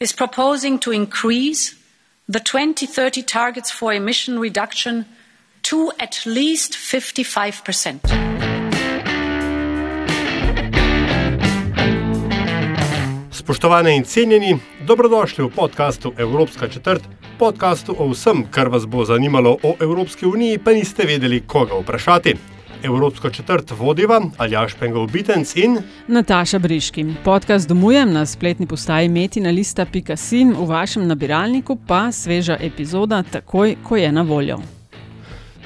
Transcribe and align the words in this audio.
is 0.00 0.14
proposing 0.14 0.78
to 0.78 0.92
increase 0.92 1.74
the 2.26 2.40
2030 2.40 3.22
targets 3.22 3.70
for 3.70 3.92
emission 3.92 4.38
reduction 4.38 5.04
to 5.62 5.92
at 5.98 6.24
least 6.24 6.72
55%. 6.72 7.98
Spoštovane 13.30 13.96
in 13.96 14.04
cenjeni, 14.04 14.58
dobrodošli 14.86 15.44
v 15.44 15.50
podkastu 15.50 16.14
Evropska 16.16 16.68
četrt, 16.68 17.02
podkastu 17.38 17.94
o 17.98 18.08
vsem, 18.08 18.46
kar 18.50 18.68
vas 18.68 18.86
bo 18.86 19.04
zanimalo 19.04 19.56
o 19.62 19.76
Evropski 19.80 20.26
uniji, 20.26 20.58
pa 20.58 20.72
niste 20.72 21.04
vedeli, 21.04 21.42
koga 21.46 21.74
vprašati. 21.74 22.59
Evropsko 22.82 23.30
četrt 23.30 23.70
vodiva 23.70 24.20
Aljaš 24.38 24.74
Pengov 24.74 25.06
Bitenc 25.12 25.56
in 25.56 25.78
Nataša 26.08 26.58
Briški. 26.58 27.06
Podcast 27.24 27.68
domujem 27.68 28.12
na 28.12 28.26
spletni 28.26 28.66
postaji 28.66 29.08
metina.com, 29.08 30.54
v 30.56 30.68
vašem 30.68 31.08
nabiralniku 31.08 31.78
pa 31.86 32.12
sveža 32.12 32.56
epizoda 32.60 33.22
takoj, 33.22 33.76
ko 33.82 33.96
je 33.96 34.12
na 34.12 34.22
voljo. 34.22 34.58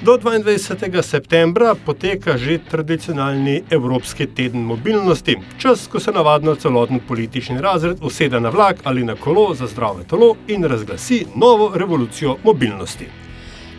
do 0.05 0.19
22. 0.19 1.03
septembra 1.03 1.75
poteka 1.75 2.37
že 2.37 2.59
tradicionalni 2.71 3.63
Evropski 3.71 4.27
teden 4.27 4.61
mobilnosti, 4.61 5.37
čas, 5.59 5.87
ko 5.87 6.01
se 6.01 6.13
navadno 6.13 6.55
celoten 6.55 7.01
politični 7.09 7.61
razred 7.61 7.99
usede 8.03 8.41
na 8.41 8.49
vlak 8.49 8.77
ali 8.85 9.05
na 9.05 9.17
kolo 9.17 9.55
za 9.55 9.67
zdravo 9.67 10.05
telo 10.05 10.35
in 10.49 10.65
razglasi 10.65 11.25
novo 11.37 11.73
revolucijo 11.75 12.37
mobilnosti. 12.45 13.07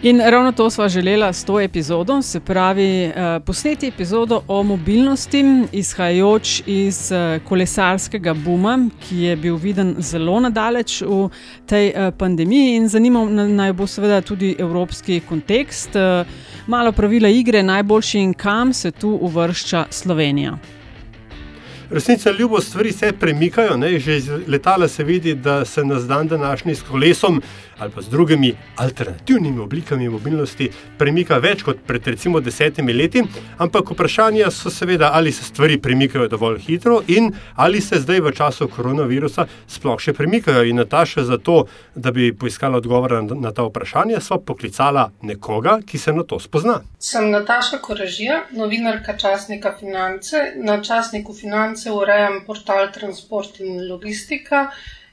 In 0.04 0.20
ravno 0.20 0.52
to 0.52 0.70
sva 0.70 0.90
želela 0.90 1.34
s 1.34 1.46
to 1.46 1.60
epizodo, 1.60 2.22
se 2.22 2.40
pravi, 2.40 3.04
eh, 3.06 3.40
posneti 3.46 3.88
epizodo 3.88 4.42
o 4.48 4.64
mobilnosti, 4.64 5.44
izhajajoč 5.72 6.62
iz 6.66 7.12
eh, 7.12 7.40
kolesarskega 7.48 8.34
buma, 8.34 8.90
ki 9.00 9.18
je 9.18 9.36
bil 9.36 9.56
viden 9.56 9.96
zelo 10.00 10.40
nadaleč 10.40 11.02
v 11.02 11.30
tej 11.66 11.88
eh, 11.88 12.12
pandemiji, 12.12 12.76
in 12.76 12.88
zanimal 12.90 13.26
na- 13.30 13.48
naj 13.48 13.74
bo 13.74 13.88
seveda 13.88 14.22
tudi 14.22 14.56
evropski 14.60 15.20
kontekst, 15.20 15.96
eh, 15.96 16.26
malo 16.68 16.92
pravila 16.92 17.30
igre, 17.30 17.64
najboljši 17.64 18.20
in 18.20 18.34
kam 18.34 18.74
se 18.74 18.92
tu 18.92 19.10
uvršča 19.22 19.86
Slovenija. 19.90 20.58
Resnica 21.90 22.32
ljubo 22.32 22.62
stvari 22.62 22.92
se 22.92 23.12
premikajo, 23.20 23.78
ne? 23.78 24.00
že 24.00 24.18
iz 24.18 24.30
letala 24.48 24.88
se 24.88 25.04
vidi, 25.04 25.36
da 25.36 25.66
se 25.66 25.84
nas 25.84 26.08
dan 26.08 26.28
današnji 26.28 26.76
s 26.76 26.82
kolesom 26.82 27.42
ali 27.78 27.92
pa 27.92 28.02
z 28.02 28.10
drugimi 28.10 28.56
alternativnimi 28.76 29.60
oblikami 29.60 30.10
mobilnosti 30.10 30.70
premika 30.98 31.38
več 31.38 31.64
kot 31.64 31.82
pred 31.88 32.08
recimo 32.08 32.40
desetimi 32.40 32.94
leti, 32.94 33.24
ampak 33.58 33.92
vprašanja 33.92 34.52
so 34.52 34.72
seveda, 34.72 35.10
ali 35.14 35.32
se 35.32 35.44
stvari 35.44 35.78
premikajo 35.82 36.28
dovolj 36.28 36.60
hitro 36.60 37.02
in 37.08 37.34
ali 37.56 37.82
se 37.82 38.00
zdaj 38.00 38.20
v 38.20 38.32
času 38.32 38.68
koronavirusa 38.68 39.48
sploh 39.68 40.00
še 40.00 40.14
premikajo. 40.14 40.64
In 40.64 40.80
Nataša 40.80 41.24
za 41.24 41.38
to, 41.38 41.66
da 41.96 42.12
bi 42.12 42.32
poiskala 42.34 42.78
odgovore 42.78 43.22
na, 43.22 43.52
ta 43.52 43.66
vprašanja, 43.68 44.22
sva 44.22 44.40
poklicala 44.40 45.10
nekoga, 45.22 45.80
ki 45.86 45.98
se 46.00 46.14
na 46.14 46.24
to 46.24 46.40
spozna. 46.40 46.80
Sem 47.00 47.30
Nataša 47.32 47.82
Koražija, 47.84 48.46
novinarka 48.56 49.18
časnika 49.18 49.76
Finance. 49.80 50.54
Na 50.56 50.80
časniku 50.84 51.34
Finance 51.36 51.75
urejam 51.92 52.44
portal 52.46 52.92
Transport 52.94 53.60
in 53.60 53.88
Logistika 53.90 54.72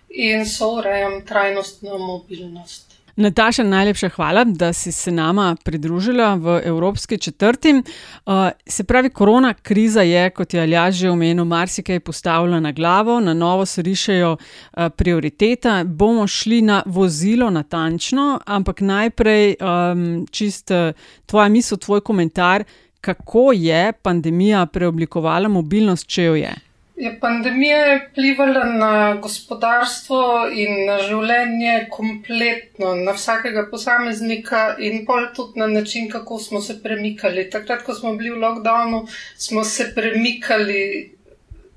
in 0.09 0.47
so 0.47 0.75
urejam 0.79 1.21
trajnostno 1.27 1.99
mobilnost. 1.99 2.93
Nataša, 3.17 3.63
najlepša 3.63 4.09
hvala, 4.09 4.45
da 4.45 4.73
si 4.73 4.93
se 4.93 5.13
nama 5.13 5.57
pridružila 5.65 6.35
v 6.35 6.61
Evropski 6.65 7.19
četrti. 7.19 7.73
Uh, 7.73 8.33
se 8.67 8.85
pravi, 8.85 9.11
korona 9.11 9.55
kriza 9.55 10.03
je, 10.03 10.31
kot 10.31 10.55
je 10.55 10.61
Aljaž 10.61 10.95
že 10.95 11.11
omenil, 11.11 11.45
marsikaj 11.45 12.01
postavila 12.01 12.61
na 12.61 12.73
glavo, 12.73 13.21
na 13.21 13.35
novo 13.35 13.67
se 13.67 13.83
rišejo 13.83 14.33
uh, 14.33 14.89
prioriteta. 14.97 15.85
Bomo 15.85 16.27
šli 16.27 16.63
na 16.63 16.83
vozilo 16.87 17.51
natančno, 17.51 18.41
ampak 18.47 18.81
najprej 18.81 19.57
um, 19.61 20.27
čist 20.31 20.71
uh, 20.71 20.93
tvoja 21.27 21.49
misel, 21.49 21.79
tvoj 21.79 22.01
komentar, 22.01 22.65
kako 23.03 23.51
je 23.53 23.93
pandemija 24.03 24.67
preoblikovala 24.67 25.49
mobilnost, 25.51 26.07
če 26.07 26.23
jo 26.23 26.35
je. 26.37 26.53
Je 26.97 27.11
pandemija 27.19 27.79
je 27.79 27.95
vplivala 28.01 28.65
na 28.65 28.91
gospodarstvo 29.17 30.19
in 30.55 30.85
na 30.87 30.99
življenje 31.01 31.89
kompletno, 31.91 32.93
na 32.97 33.13
vsakega 33.13 33.65
posameznika 33.67 34.61
in 34.79 35.01
pol 35.05 35.27
tudi 35.35 35.59
na 35.59 35.67
način, 35.67 36.07
kako 36.09 36.39
smo 36.39 36.61
se 36.61 36.77
premikali. 36.79 37.49
Takrat, 37.51 37.83
ko 37.83 37.95
smo 37.95 38.15
bili 38.15 38.31
v 38.31 38.39
lockdownu, 38.39 39.03
smo 39.37 39.65
se 39.65 39.89
premikali 39.95 40.85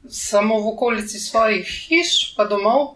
samo 0.05 0.59
v 0.59 0.67
okolici 0.67 1.19
svojih 1.19 1.65
hiš, 1.65 2.35
pa 2.35 2.45
domov. 2.45 2.93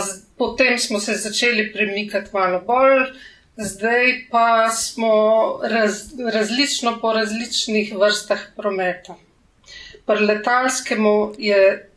Z- 0.00 0.24
Potem 0.34 0.78
smo 0.78 0.98
se 0.98 1.14
začeli 1.14 1.68
premikati 1.72 2.30
malo 2.32 2.58
bolj, 2.60 3.04
zdaj 3.56 4.28
pa 4.30 4.70
smo 4.70 5.14
raz, 5.62 6.14
različno 6.32 6.98
po 7.00 7.12
različnih 7.12 7.94
vrstah 7.98 8.40
prometa. 8.56 9.16
Pri 10.06 10.26
letalskemu 10.26 11.32
je 11.38 11.90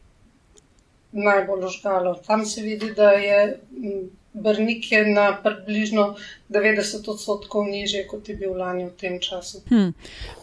najbolj 1.12 1.66
užgalo. 1.66 2.14
Tam 2.28 2.46
se 2.46 2.62
vidi, 2.62 2.94
da 2.94 3.10
je 3.12 3.60
Brnik 4.42 4.92
je 4.92 5.06
na 5.06 5.38
približno 5.44 6.16
90 6.50 7.10
odstotkov 7.10 7.66
nižje, 7.66 8.08
kot 8.08 8.30
je 8.30 8.36
bil 8.36 8.54
lani 8.58 8.86
v 8.86 8.94
tem 9.00 9.20
času. 9.22 9.62
Hm. 9.70 9.90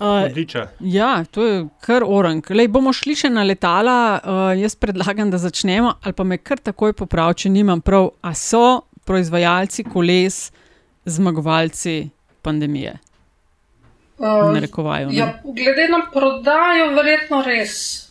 Uh, 0.00 0.24
Odliča. 0.26 0.68
Ja, 0.80 1.24
to 1.30 1.46
je 1.46 1.64
kar 1.80 2.04
orang. 2.06 2.42
Lej, 2.50 2.68
bomo 2.68 2.92
šli 2.92 3.14
še 3.16 3.30
na 3.30 3.44
letala. 3.46 4.18
Uh, 4.18 4.50
jaz 4.58 4.74
predlagam, 4.74 5.30
da 5.30 5.38
začnemo, 5.38 5.94
ali 6.02 6.16
pa 6.16 6.26
me 6.26 6.38
kar 6.42 6.58
takoj 6.58 6.96
popravi, 6.98 7.44
če 7.44 7.54
nimam 7.54 7.80
prav. 7.84 8.10
A 8.22 8.34
so 8.34 8.82
proizvajalci 9.06 9.86
koles 9.86 10.48
zmagovalci 11.04 12.10
pandemije? 12.42 12.98
Uh, 14.18 14.52
Narekovajo. 14.54 15.08
ne? 15.08 15.16
Ja, 15.16 15.40
glede 15.44 15.88
na 15.88 16.06
prodajo, 16.12 16.90
verjetno 16.94 17.42
res. 17.42 18.04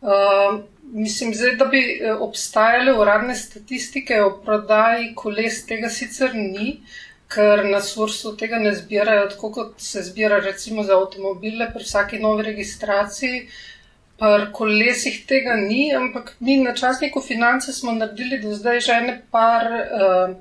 Uh, 0.00 0.60
mislim, 0.92 1.34
zdaj, 1.34 1.56
da 1.56 1.64
bi 1.64 1.78
eh, 1.78 2.12
obstajale 2.12 2.92
uradne 2.98 3.34
statistike 3.34 4.22
o 4.22 4.30
prodaji 4.44 5.14
koles, 5.14 5.64
tega 5.66 5.88
sicer 5.90 6.30
ni, 6.34 6.80
ker 7.30 7.64
na 7.70 7.80
Sursu 7.80 8.36
tega 8.36 8.58
ne 8.58 8.72
zbirajo, 8.74 9.28
tako 9.34 9.50
kot 9.52 9.74
se 9.78 10.02
zbira 10.02 10.40
recimo 10.40 10.82
za 10.82 10.96
avtomobile 10.98 11.70
pri 11.74 11.84
vsaki 11.84 12.18
novi 12.18 12.42
registraciji. 12.42 13.44
Pri 14.20 14.50
kolesih 14.52 15.22
tega 15.26 15.54
ni, 15.56 15.94
ampak 15.96 16.34
mi 16.40 16.58
na 16.60 16.74
časniku 16.76 17.20
finance 17.24 17.72
smo 17.72 17.92
naredili 17.92 18.38
do 18.42 18.54
zdaj 18.54 18.80
že 18.80 18.92
ene 18.92 19.14
par 19.30 19.70
uh, 19.72 20.34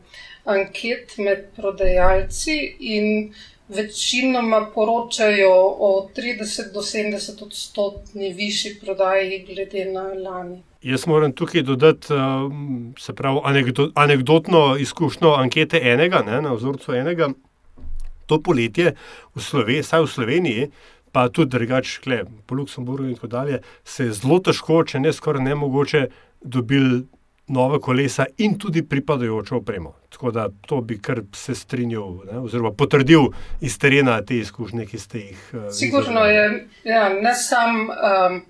anket 0.49 1.17
med 1.17 1.45
prodajalci 1.55 2.57
in 2.79 3.33
večinoma 3.69 4.65
poročajo 4.73 5.53
o 5.79 6.09
30 6.15 6.73
do 6.73 6.81
70 6.81 7.43
odstotni 7.43 8.33
višji 8.33 8.79
prodaji 8.81 9.45
glede 9.47 9.85
na 9.85 10.03
lani. 10.29 10.63
Jaz 10.81 11.07
moram 11.07 11.31
tukaj 11.31 11.61
dodati 11.61 12.13
um, 12.13 12.93
se 12.99 13.13
pravi, 13.13 13.39
anekdo, 13.43 13.89
anekdotno 13.95 14.77
izkušnjo 14.79 15.33
ankete 15.33 15.81
enega, 15.83 16.23
ne, 16.25 16.41
na 16.41 16.53
vzorcu 16.53 16.93
enega. 16.95 17.29
To 18.25 18.41
poletje 18.41 18.93
v 19.35 19.41
Sloveniji, 19.41 19.83
vsaj 19.83 20.01
v 20.01 20.07
Sloveniji, 20.07 20.69
pa 21.11 21.29
tudi 21.29 21.57
drugače, 21.57 22.23
po 22.45 22.55
Luksemburgu 22.55 23.09
in 23.09 23.15
tako 23.15 23.27
dalje, 23.27 23.61
se 23.83 24.05
je 24.05 24.13
zelo 24.13 24.39
težko, 24.39 24.83
če 24.83 24.99
ne 24.99 25.13
skoraj 25.13 25.43
nemogoče, 25.43 26.05
dobili 26.41 27.03
nove 27.49 27.79
kolesa 27.79 28.25
in 28.37 28.57
tudi 28.57 28.83
pripadajočo 28.85 29.57
opremo. 29.57 29.93
Tako 30.09 30.31
da 30.31 30.47
to 30.67 30.81
bi 30.81 30.99
kar 31.01 31.21
se 31.35 31.55
strinjal, 31.55 32.15
ne, 32.31 32.39
oziroma 32.39 32.71
potrdil 32.71 33.29
iz 33.61 33.77
terena 33.79 34.21
te 34.21 34.37
izkušnje, 34.37 34.85
ki 34.85 34.99
ste 34.99 35.19
jih. 35.19 35.45
Uh, 35.53 35.69
Sigurno 35.73 36.25
je, 36.25 36.45
ja, 36.83 37.09
ne 37.13 37.35
sam. 37.35 37.87
Um, 37.89 38.41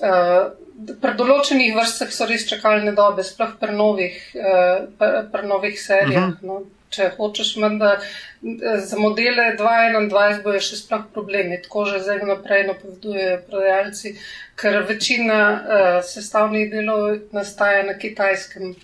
uh, 0.00 0.42
Pri 0.82 1.12
določenih 1.14 1.76
vrstah 1.76 2.08
so 2.10 2.24
res 2.26 2.46
čakalne 2.48 2.94
dobe, 2.96 3.22
sploh 3.22 3.52
pri 3.60 3.74
novih, 3.76 4.14
uh, 4.34 4.88
pri, 4.98 5.26
pri 5.30 5.46
novih 5.46 5.76
serijah. 5.78 6.32
Uh 6.32 6.38
-huh. 6.40 6.46
no. 6.48 6.81
Če 6.92 7.08
hočeš, 7.16 7.54
da 7.80 7.94
za 8.86 8.98
modele 8.98 9.52
2021 9.58 10.42
bojo 10.44 10.60
še 10.60 10.78
sploh 10.80 11.06
problemi, 11.14 11.60
tako 11.62 11.86
že 11.90 12.02
zdaj 12.04 12.26
naprej 12.28 12.66
napovedujejo 12.68 13.38
prodajalci, 13.48 14.14
ker 14.60 14.82
večina 14.88 15.40
uh, 15.48 15.98
sestavnih 16.06 16.70
delov 16.70 17.32
nastaja 17.32 17.86
na 17.88 17.98
kitajskem 17.98 18.74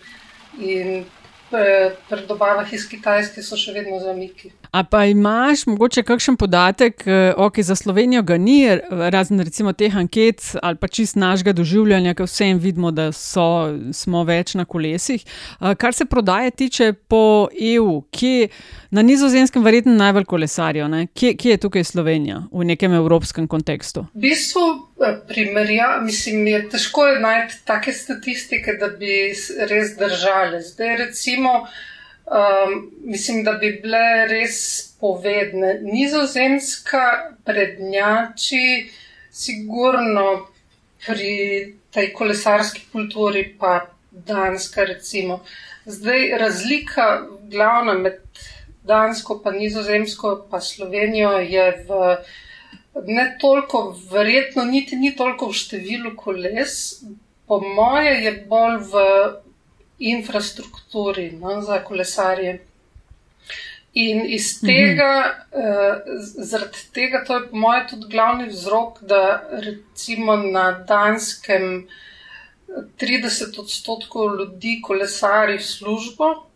in 0.59 1.07
pri 1.51 2.27
dobavah 2.29 2.73
iz 2.73 2.85
Kitajske 2.89 3.43
so 3.43 3.57
še 3.57 3.73
vedno 3.73 4.01
zamiki. 4.03 4.53
A 4.71 4.85
pa 4.85 5.05
imaš 5.05 5.67
morda 5.67 6.03
kakšen 6.03 6.37
podatek, 6.37 7.03
eh, 7.07 7.33
ok, 7.37 7.61
za 7.61 7.77
Slovenijo 7.77 8.23
ga 8.23 8.39
ni, 8.39 8.69
razen 8.91 9.41
recimo 9.41 9.73
teh 9.73 9.97
anket 9.97 10.43
ali 10.63 10.77
pa 10.77 10.89
čist 10.89 11.17
našega 11.17 11.53
doživljanja, 11.53 12.15
ker 12.15 12.27
vsem 12.27 12.59
vidimo, 12.59 12.91
da 12.91 13.13
so, 13.13 13.73
smo 13.93 14.25
več 14.25 14.55
na 14.55 14.65
kolesih. 14.65 15.25
Eh, 15.25 15.75
kar 15.75 15.95
se 15.95 16.05
prodaje 16.05 16.51
tiče 16.51 16.93
po 17.09 17.49
EU, 17.61 18.03
kje 18.11 18.49
na 18.91 19.03
nizozemskem 19.03 19.65
verjetno 19.65 19.93
najbolj 19.93 20.25
kolesarijo, 20.25 20.89
kje, 21.15 21.35
kje 21.37 21.51
je 21.51 21.57
tukaj 21.57 21.85
Slovenija 21.85 22.43
v 22.53 22.65
nekem 22.65 22.93
evropskem 22.93 23.49
kontekstu? 23.49 24.07
V 24.15 24.21
bistvu 24.29 24.65
eh, 25.01 25.21
primerja, 25.29 26.01
mislim, 26.05 26.47
je 26.47 26.69
težko 26.69 27.07
najti 27.21 27.65
take 27.65 27.93
statistike, 27.93 28.77
da 28.81 28.89
bi 28.89 29.33
res 29.71 29.97
držali. 29.97 30.63
Zdaj 30.63 30.97
recimo. 30.97 31.65
Um, 32.29 32.91
mislim, 33.05 33.45
da 33.45 33.53
bi 33.53 33.71
bile 33.83 34.27
res 34.29 34.59
povedne. 35.01 35.79
Nizozemska 35.81 37.05
prednjači, 37.45 38.91
sigurno 39.33 40.47
pri 41.07 41.75
tej 41.95 42.13
kolesarski 42.13 42.85
kulturi, 42.93 43.47
pa 43.59 43.87
Danska, 44.11 44.85
recimo. 44.85 45.41
Zdaj, 45.87 46.29
razlika 46.39 47.27
glavna 47.49 47.95
med 47.95 48.21
Dansko, 48.83 49.41
pa 49.45 49.51
Nizozemsko, 49.51 50.47
pa 50.51 50.61
Slovenijo 50.61 51.39
je 51.39 51.71
v 51.89 52.17
ne 53.07 53.37
toliko, 53.41 53.97
verjetno 54.11 54.65
niti 54.65 54.97
ni 54.97 55.17
toliko 55.17 55.49
v 55.49 55.57
številu 55.57 56.17
koles, 56.17 57.03
po 57.47 57.61
moje 57.61 58.15
je 58.25 58.33
bolj 58.49 58.81
v 58.93 59.03
infrastrukturi 59.99 61.31
no, 61.33 61.61
za 61.61 61.83
kolesarje. 61.85 62.59
In 63.95 64.21
iz 64.27 64.63
mhm. 64.63 64.67
tega, 64.67 65.13
-hmm. 65.53 65.59
uh, 65.59 65.97
zaradi 66.51 66.79
tega, 66.93 67.25
to 67.27 67.35
je 67.35 67.49
po 67.51 67.57
mojem 67.57 67.89
tudi 67.89 68.07
glavni 68.11 68.49
vzrok, 68.49 69.03
da 69.03 69.49
recimo 69.51 70.37
na 70.37 70.73
Danskem 70.73 71.89
30 73.01 73.61
odstotkov 73.61 74.37
ljudi 74.37 74.81
kolesari 74.83 75.59
v 75.59 75.65
službo, 75.65 76.49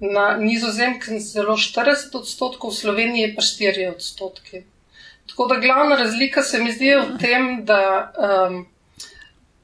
na 0.00 0.36
Nizozemskem 0.36 1.20
zelo 1.20 1.56
40 1.56 2.16
odstotkov, 2.16 2.70
v 2.70 2.74
Sloveniji 2.74 3.34
pa 3.36 3.42
4 3.42 3.94
odstotki. 3.94 4.62
Tako 5.28 5.46
da 5.46 5.60
glavna 5.60 5.96
razlika 5.96 6.42
se 6.42 6.58
mi 6.58 6.72
zdi 6.72 6.94
v 6.96 7.18
tem, 7.20 7.64
da 7.64 8.12
um, 8.48 8.66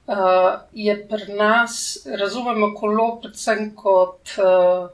uh, 0.06 0.60
je 0.72 0.94
pri 1.08 1.34
nas, 1.34 1.98
razumemo 2.06 2.74
kolo, 2.74 3.08
predvsem 3.22 3.74
kot 3.74 4.36
uh, 4.38 4.88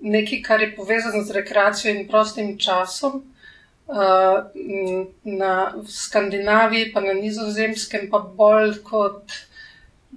nekaj, 0.00 0.42
kar 0.42 0.62
je 0.62 0.74
povezano 0.76 1.22
z 1.24 1.36
rekreacijo 1.40 1.94
in 1.94 2.08
prostim 2.08 2.58
časom. 2.58 3.22
Uh, 3.86 4.48
na 5.24 5.74
Skandinaviji, 5.88 6.92
pa 6.92 7.02
na 7.04 7.12
nizozemskem, 7.12 8.08
pa 8.10 8.18
bolj 8.18 8.78
kot 8.82 9.32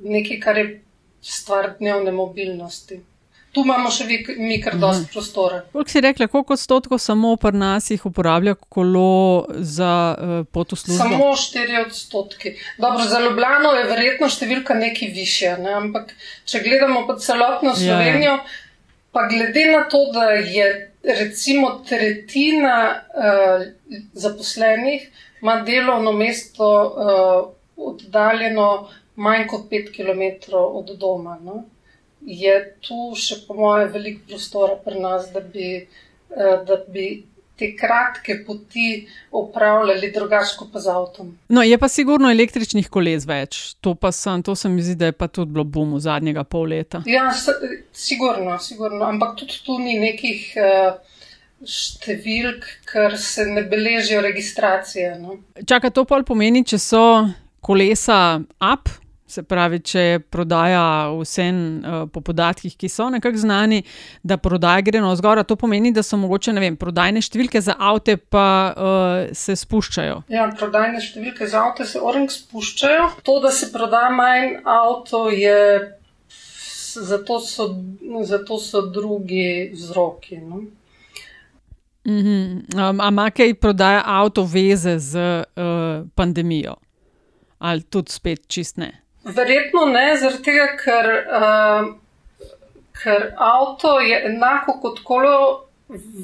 nekaj, 0.03 0.39
kar 0.39 0.57
je 0.57 0.67
stvar 1.21 1.73
dnevne 1.79 2.11
mobilnosti 2.15 3.01
tu 3.57 3.63
imamo 3.65 3.89
še 3.93 4.05
mi 4.37 4.59
kar 4.61 4.77
dosti 4.77 5.07
mhm. 5.07 5.11
prostora. 5.13 5.61
Kot 5.73 5.89
si 5.89 6.01
rekla, 6.05 6.27
koliko 6.29 6.53
odstotkov 6.53 7.01
samo 7.01 7.33
pri 7.41 7.57
nas 7.57 7.89
jih 7.89 8.05
uporablja 8.05 8.53
kolo 8.69 9.47
za 9.57 9.93
uh, 10.13 10.35
pot 10.53 10.75
v 10.75 10.79
službo? 10.83 10.99
Samo 11.01 11.31
4 11.33 11.81
odstotki. 11.87 12.53
Dobro, 12.77 13.07
za 13.09 13.21
Ljubljano 13.23 13.73
je 13.79 13.87
verjetno 13.89 14.29
številka 14.29 14.77
nekaj 14.77 15.09
višja, 15.15 15.55
ne? 15.63 15.73
ampak 15.81 16.13
če 16.45 16.61
gledamo 16.65 17.07
pa 17.09 17.17
celotno 17.23 17.73
ja. 17.73 17.79
Slovenijo, 17.81 18.35
yeah. 18.37 18.59
pa 19.15 19.25
glede 19.31 19.65
na 19.71 19.87
to, 19.89 20.03
da 20.13 20.29
je 20.37 20.67
recimo 21.07 21.79
tretjina 21.87 22.77
uh, 22.93 23.65
zaposlenih 24.13 25.07
ima 25.41 25.61
delovno 25.65 26.11
mesto 26.11 26.67
uh, 26.67 27.89
oddaljeno 27.89 28.89
manj 29.15 29.47
kot 29.47 29.65
5 29.71 29.91
km 29.95 30.53
od 30.57 30.93
doma. 30.99 31.37
No? 31.41 31.63
Je 32.27 32.53
tu 32.83 33.15
še, 33.15 33.41
po 33.47 33.55
mojem, 33.55 33.89
veliko 33.93 34.27
prostora 34.27 34.75
pri 34.83 34.99
nas, 34.99 35.31
da 35.31 35.39
bi, 35.39 35.71
eh, 35.79 36.55
da 36.67 36.81
bi 36.91 37.07
te 37.57 37.71
kratke 37.75 38.43
poti 38.45 39.07
upravljali 39.31 40.11
drugače 40.11 40.67
pa 40.73 40.79
z 40.79 40.91
avtom. 40.93 41.31
No, 41.49 41.63
je 41.63 41.77
pa 41.77 41.87
sigurno 41.87 42.29
električnih 42.31 42.89
koles 42.89 43.25
več. 43.25 43.75
To, 43.81 43.95
sem, 44.11 44.43
to 44.43 44.55
se 44.55 44.69
mi 44.69 44.83
zdi, 44.85 44.95
da 44.95 45.09
je 45.09 45.15
pa 45.17 45.27
tudi 45.27 45.55
bilo 45.55 45.63
bum 45.63 45.95
v 45.95 46.03
zadnjega 46.03 46.43
pol 46.43 46.67
leta. 46.69 47.01
Ja, 47.09 47.31
sigurno, 47.93 48.59
sigurno. 48.59 49.05
Ampak 49.05 49.39
tudi 49.39 49.63
tu 49.65 49.79
ni 49.79 49.99
nekih. 49.99 50.49
Uh, 50.57 51.15
Številk, 51.57 52.67
ker 52.85 53.15
se 53.17 53.41
ne 53.49 53.63
beležijo 53.65 54.19
registracije. 54.21 55.15
No. 55.17 55.39
Čaka, 55.65 55.89
to 55.89 56.03
pa 56.05 56.19
pomeni, 56.21 56.61
če 56.61 56.77
so 56.77 57.01
kolesa 57.65 58.43
up, 58.61 58.91
Se 59.27 59.43
pravi, 59.43 59.81
če 59.83 59.99
je 59.99 60.19
prodaja 60.23 61.11
vse 61.11 61.45
uh, 61.51 61.95
po 62.07 62.21
podatkih, 62.23 62.77
ki 62.79 62.87
so 62.87 63.09
nekako 63.11 63.41
znani, 63.41 63.81
da 64.23 64.37
prodaja 64.39 64.85
gre 64.87 65.01
na 65.03 65.09
vzgor, 65.11 65.41
to 65.43 65.57
pomeni, 65.59 65.91
da 65.91 66.03
so 66.03 66.15
mogoče 66.15 66.53
vem, 66.55 66.77
prodajne 66.79 67.19
številke 67.19 67.59
za 67.61 67.75
avto 67.75 68.15
pa 68.31 68.47
uh, 68.71 69.35
se 69.35 69.57
spuščajo. 69.59 70.21
Ja, 70.31 70.47
prodajne 70.55 71.03
številke 71.03 71.47
za 71.51 71.65
avto 71.67 71.83
se 71.83 71.99
orang 71.99 72.31
spuščajo. 72.31 73.09
To, 73.27 73.39
da 73.43 73.51
se 73.51 73.67
prodaja 73.73 74.13
manj 74.15 74.61
avto, 74.63 75.27
je 75.35 75.59
zato 77.03 77.39
so, 77.43 77.67
zato 78.23 78.59
so 78.63 78.81
drugi 78.81 79.71
vzroki. 79.73 80.37
No? 80.37 80.63
Mm 82.07 82.21
-hmm. 82.23 82.89
um, 82.89 83.01
Ampak 83.01 83.33
kaj 83.33 83.53
prodaja 83.53 84.03
avto 84.05 84.43
veze 84.43 84.99
z 84.99 85.19
uh, 85.19 86.07
pandemijo? 86.15 86.75
Ali 87.59 87.81
tudi 87.81 88.11
spet 88.11 88.47
čist 88.47 88.77
ne? 88.77 89.06
Verjetno 89.27 89.85
ne, 89.91 90.05
zaradi 90.17 90.43
tega, 90.43 90.67
ker, 90.79 91.09
uh, 91.27 91.89
ker 93.01 93.31
avto 93.37 93.99
je 93.99 94.21
enako 94.29 94.79
kot 94.81 95.03
kolo 95.03 95.35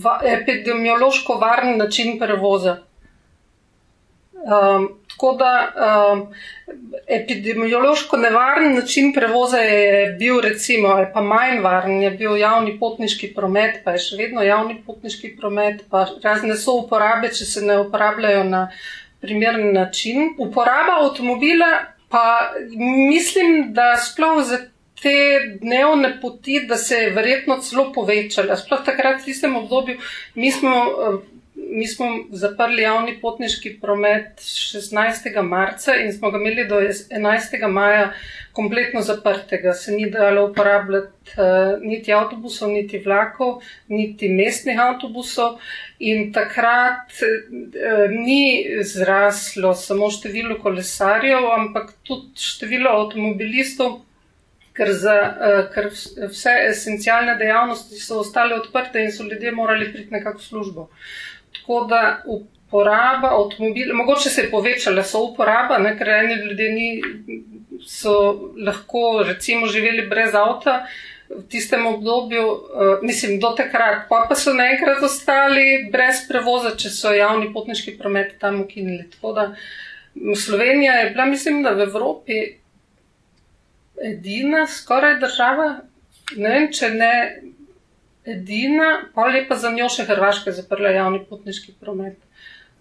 va, 0.04 0.20
epidemiološko 0.24 1.38
varen 1.42 1.78
način 1.78 2.20
prevoza. 2.20 2.78
Um, 4.44 4.88
tako 5.08 5.34
da 5.40 5.52
um, 6.12 6.34
epidemiološko 7.08 8.18
nevaren 8.18 8.74
način 8.76 9.14
prevoza 9.14 9.58
je 9.58 10.12
bil, 10.20 10.42
recimo, 10.42 10.88
ali 10.88 11.06
pa 11.14 11.22
manj 11.22 11.60
varen, 11.64 12.02
je 12.02 12.12
bil 12.12 12.38
javni 12.38 12.80
potniški 12.80 13.34
promet, 13.36 13.80
pa 13.86 13.92
je 13.96 14.02
še 14.04 14.18
vedno 14.20 14.44
javni 14.44 14.82
potniški 14.86 15.36
promet, 15.38 15.86
pa 15.90 16.06
razne 16.24 16.58
so 16.60 16.76
uporabe, 16.82 17.32
če 17.32 17.46
se 17.46 17.64
ne 17.64 17.80
uporabljajo 17.86 18.44
na 18.44 18.68
primeren 19.22 19.72
način. 19.74 20.34
Uporaba 20.38 21.00
avtomobila 21.06 21.72
Pa 22.14 22.54
mislim, 23.10 23.74
da 23.74 23.96
sploh 23.98 24.44
za 24.46 24.58
te 25.02 25.58
dnevne 25.62 26.12
poti, 26.22 26.60
da 26.70 26.78
se 26.78 26.96
je 26.96 27.10
verjetno 27.10 27.58
celo 27.58 27.88
povečala. 27.94 28.58
Sploh 28.58 28.84
takrat 28.86 29.22
v 29.22 29.26
tistem 29.26 29.56
obdobju 29.58 29.98
mi 30.36 30.52
smo. 30.52 30.74
Mi 31.74 31.88
smo 31.88 32.06
zaprli 32.32 32.84
javni 32.84 33.16
potniški 33.22 33.72
promet 33.82 34.42
16. 34.46 35.42
marca 35.42 35.96
in 35.98 36.12
smo 36.14 36.30
ga 36.32 36.38
imeli 36.38 36.68
do 36.70 36.78
11. 36.82 37.68
maja 37.68 38.12
kompletno 38.54 39.02
zaprtega. 39.02 39.74
Se 39.74 39.92
ni 39.92 40.10
dalo 40.12 40.46
uporabljati 40.52 41.34
uh, 41.38 41.82
niti 41.82 42.14
avtobusov, 42.14 42.70
niti 42.70 43.00
vlakov, 43.00 43.64
niti 43.88 44.30
mestnih 44.30 44.80
avtobusov. 44.80 45.58
In 46.00 46.30
takrat 46.34 47.18
uh, 47.26 48.06
ni 48.12 48.66
zraslo 48.84 49.74
samo 49.74 50.12
število 50.14 50.60
kolesarjev, 50.62 51.50
ampak 51.58 51.96
tudi 52.04 52.38
število 52.54 52.94
avtomobilistov, 53.00 54.04
ker, 54.78 54.94
za, 54.94 55.18
uh, 55.34 55.60
ker 55.74 55.90
vse 56.30 56.58
esencialne 56.70 57.34
dejavnosti 57.42 57.98
so 57.98 58.22
ostale 58.22 58.62
odprte 58.62 59.02
in 59.02 59.12
so 59.12 59.26
ljudje 59.26 59.52
morali 59.52 59.90
priti 59.94 60.14
nekako 60.14 60.38
v 60.38 60.50
službo. 60.52 60.90
Tako 61.64 61.86
da 61.88 62.02
uporaba 62.28 63.32
avtomobilov, 63.38 63.96
mogoče 63.98 64.30
se 64.30 64.42
je 64.42 64.52
povečala, 64.52 65.04
so 65.04 65.24
uporaba, 65.30 65.78
ne, 65.80 65.96
ker 65.98 66.10
eni 66.10 66.36
ljudje 66.44 66.72
ni 66.76 66.90
so 67.88 68.14
lahko 68.66 69.24
recimo 69.28 69.68
živeli 69.68 70.08
brez 70.08 70.36
avta 70.36 70.86
v 71.30 71.42
tistem 71.50 71.86
obdobju, 71.88 72.44
uh, 72.52 72.60
mislim, 73.02 73.40
do 73.40 73.54
takrat, 73.58 74.06
pa, 74.10 74.26
pa 74.30 74.36
so 74.36 74.54
naenkrat 74.54 75.02
ostali 75.04 75.88
brez 75.92 76.28
prevoza, 76.28 76.76
če 76.78 76.92
so 76.94 77.14
javni 77.16 77.50
potniški 77.54 77.96
promet 77.98 78.36
tam 78.40 78.62
ukinili. 78.62 79.08
Tako 79.16 79.34
da 79.34 79.48
Slovenija 80.46 80.94
je 80.94 81.10
bila, 81.10 81.26
mislim, 81.26 81.64
da 81.64 81.72
v 81.74 81.88
Evropi 81.88 82.42
edina 84.04 84.68
skoraj 84.68 85.18
država, 85.24 85.70
ne 86.36 86.50
vem, 86.50 86.70
če 86.74 86.90
ne 86.94 87.14
edina, 88.26 88.84
pa 89.16 89.26
lepa 89.28 89.56
za 89.56 89.72
njo 89.72 89.90
še 89.90 90.06
Hrvaška 90.06 90.52
zaprla 90.52 90.90
javni 90.90 91.24
potniški 91.30 91.74
promet. 91.80 92.18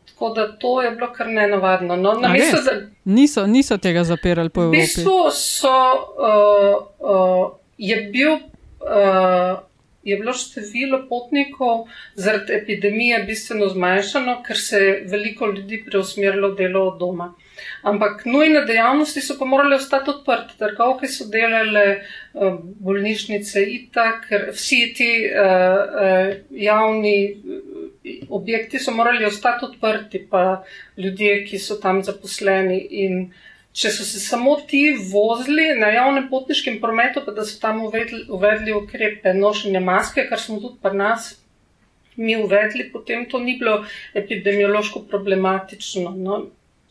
Tako 0.07 0.29
da 0.35 0.53
to 0.53 0.83
je 0.83 0.91
bilo 0.91 1.09
kar 1.13 1.27
nenavadno. 1.27 1.97
No, 1.97 2.11
A 2.23 2.33
res? 2.33 2.53
da, 2.65 2.77
Niso, 3.05 3.47
niso 3.47 3.79
tega 3.79 4.05
zapirali 4.05 4.51
po 4.51 4.61
v 4.61 4.65
Evropi. 4.65 4.81
bistvu 4.81 5.31
so, 5.31 5.73
uh, 6.19 6.77
uh, 7.01 7.45
je, 7.79 7.97
bil, 8.13 8.37
uh, 8.81 9.59
je 10.03 10.17
bilo 10.17 10.33
število 10.33 11.07
potnikov 11.09 11.87
zaradi 12.15 12.55
epidemije 12.55 13.23
bistveno 13.25 13.69
zmanjšano, 13.69 14.43
ker 14.43 14.59
se 14.59 14.79
je 14.79 14.93
veliko 15.07 15.47
ljudi 15.47 15.83
preusmerilo 15.85 16.53
v 16.53 16.57
delo 16.57 16.87
od 16.89 16.99
doma. 16.99 17.33
Ampak 17.83 18.25
nujne 18.25 18.65
dejavnosti 18.67 19.21
so 19.21 19.37
pa 19.39 19.45
morale 19.45 19.77
ostati 19.77 20.11
odprte. 20.11 20.57
Trgovke 20.59 21.09
so 21.09 21.27
delale, 21.31 21.85
eh, 21.91 22.59
bolnišnice, 22.87 23.65
itak, 23.77 24.29
vsi 24.53 24.81
ti 24.97 25.11
uh, 25.27 26.35
javni 26.51 27.17
objekti 28.29 28.79
so 28.79 28.95
morali 28.95 29.25
ostati 29.25 29.65
odprti, 29.65 30.27
pa 30.31 30.65
ljudje, 30.97 31.45
ki 31.47 31.59
so 31.59 31.79
tam 31.83 32.03
zaposleni. 32.03 32.79
In 33.05 33.29
če 33.73 33.91
so 33.91 34.05
se 34.05 34.21
samo 34.21 34.57
ti 34.69 34.83
vozili 35.13 35.73
na 35.81 35.93
javnem 35.95 36.29
potniškem 36.31 36.81
prometu, 36.81 37.23
pa 37.25 37.33
da 37.33 37.45
so 37.45 37.61
tam 37.61 37.85
uvedli, 37.87 38.25
uvedli 38.29 38.75
ukrepe 38.77 39.35
nošenja 39.35 39.81
maske, 39.81 40.27
kar 40.29 40.41
smo 40.41 40.61
tudi 40.61 40.81
pri 40.83 40.97
nas 40.97 41.33
mi 42.17 42.37
uvedli, 42.37 42.91
potem 42.93 43.27
to 43.29 43.39
ni 43.39 43.59
bilo 43.59 43.85
epidemiološko 44.15 45.01
problematično. 45.11 46.15
No. 46.17 46.43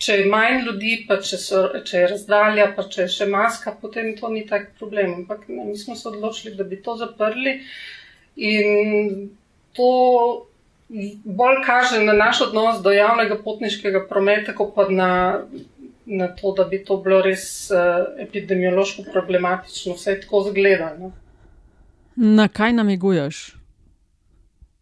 Če 0.01 0.17
je 0.17 0.29
manj 0.31 0.63
ljudi, 0.65 0.93
pa 1.08 1.20
če, 1.22 1.38
so, 1.38 1.65
če 1.86 2.00
je 2.00 2.08
razdalja, 2.15 2.72
pa 2.75 2.88
če 2.89 3.03
je 3.03 3.12
še 3.20 3.27
maska, 3.29 3.75
potem 3.81 4.15
to 4.17 4.31
ni 4.34 4.46
tak 4.50 4.72
problem. 4.79 5.22
Ampak 5.22 5.46
ne, 5.50 5.67
mi 5.70 5.77
smo 5.77 5.96
se 5.96 6.08
odločili, 6.10 6.55
da 6.58 6.65
bi 6.65 6.79
to 6.81 6.96
zaprli 6.98 7.60
in 8.41 9.29
to 9.77 9.91
bolj 11.24 11.62
kaže 11.65 12.03
na 12.03 12.13
naš 12.13 12.41
odnos 12.41 12.81
do 12.84 12.91
javnega 12.91 13.38
potniškega 13.43 14.05
prometa, 14.10 14.55
kot 14.55 14.74
pa 14.75 14.88
na, 14.89 15.12
na 16.05 16.27
to, 16.36 16.53
da 16.58 16.65
bi 16.65 16.81
to 16.86 16.98
bilo 16.98 17.22
res 17.22 17.72
uh, 17.72 18.03
epidemiološko 18.20 19.08
problematično. 19.12 19.96
Vse 19.96 20.20
tako 20.22 20.43
zgledano. 20.50 21.12
Na 22.15 22.48
kaj 22.48 22.74
namiguješ? 22.74 23.41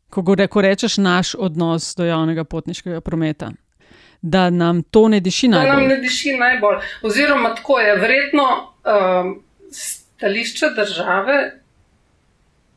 Ko, 0.09 0.21
gore, 0.25 0.47
ko 0.47 0.61
rečeš 0.65 0.97
naš 0.97 1.35
odnos 1.37 1.93
do 1.97 2.05
javnega 2.05 2.43
potniškega 2.43 3.01
prometa, 3.05 3.51
da 4.21 4.49
nam 4.49 4.83
to 4.83 5.07
ne 5.07 5.19
diši 5.19 5.47
Da 5.47 5.63
nam 5.63 5.67
najbolj. 5.67 5.87
ne 5.87 5.97
diši 5.97 6.33
najbolj. 6.37 6.77
Oziroma, 7.01 7.55
tako 7.55 7.79
je, 7.79 7.95
verjetno 7.95 8.73
um, 8.85 9.43
stališče 9.71 10.65
države 10.75 11.51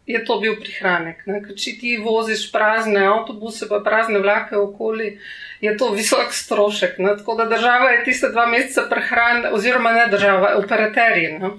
je 0.07 0.25
to 0.25 0.41
bil 0.41 0.57
prihranek. 0.61 1.27
Ne? 1.27 1.41
Ker 1.43 1.57
če 1.57 1.77
ti 1.81 1.97
voziš 2.03 2.49
prazne 2.53 3.05
avtobuse, 3.07 3.69
pa 3.71 3.81
prazne 3.85 4.19
vlake 4.19 4.57
okoli, 4.59 5.19
je 5.61 5.77
to 5.79 5.93
visok 5.95 6.35
strošek. 6.35 6.99
Ne? 6.99 7.17
Tako 7.19 7.35
da 7.35 7.47
država 7.51 7.91
je 7.91 8.05
tiste 8.05 8.31
dva 8.31 8.47
meseca 8.47 8.87
prehranila, 8.91 9.53
oziroma 9.55 9.93
ne 9.93 10.09
država, 10.11 10.57
operaterji. 10.59 11.39
Ne? 11.39 11.53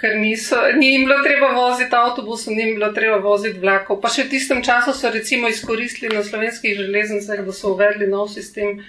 Ker 0.00 0.16
niso, 0.18 0.58
ni 0.76 0.90
jim 0.92 1.04
bilo 1.06 1.20
treba 1.22 1.52
voziti 1.54 1.96
avtobusov, 1.96 2.52
ni 2.56 2.64
jim 2.64 2.74
bilo 2.80 2.90
treba 2.92 3.20
voziti 3.24 3.60
vlakov. 3.60 4.00
Pa 4.02 4.10
še 4.10 4.26
v 4.26 4.32
tistem 4.32 4.64
času 4.64 4.92
so 4.96 5.12
recimo 5.12 5.48
izkoristili 5.48 6.16
na 6.16 6.24
slovenskih 6.24 6.76
železnicah, 6.76 7.44
da 7.46 7.52
so 7.52 7.76
uvedli 7.76 8.08
nov 8.10 8.32
sistem 8.32 8.80
uh, 8.80 8.88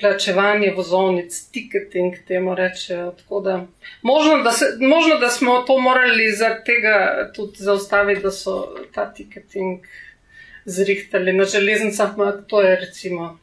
plačevanja 0.00 0.72
vozovnic, 0.76 1.50
ticketing, 1.52 2.14
temu 2.28 2.54
rečejo. 2.54 3.12
Tako 3.18 3.40
Da, 3.40 3.66
možno, 4.02 4.42
da 4.42 4.52
se, 4.52 4.64
možno, 4.80 5.18
da 5.18 5.28
smo 5.28 5.62
to 5.62 5.78
morali 5.78 6.32
zaradi 6.32 6.64
tega 6.64 7.30
tudi 7.34 7.56
zaustaviti, 7.56 8.22
da 8.22 8.30
so 8.30 8.74
ta 8.94 9.12
ticketing 9.14 9.80
zrihtali 10.64 11.32
na 11.32 11.44
železnicah, 11.44 12.10
ampak 12.10 12.44
to 12.46 12.62
je 12.62 12.76
recimo 12.76 13.38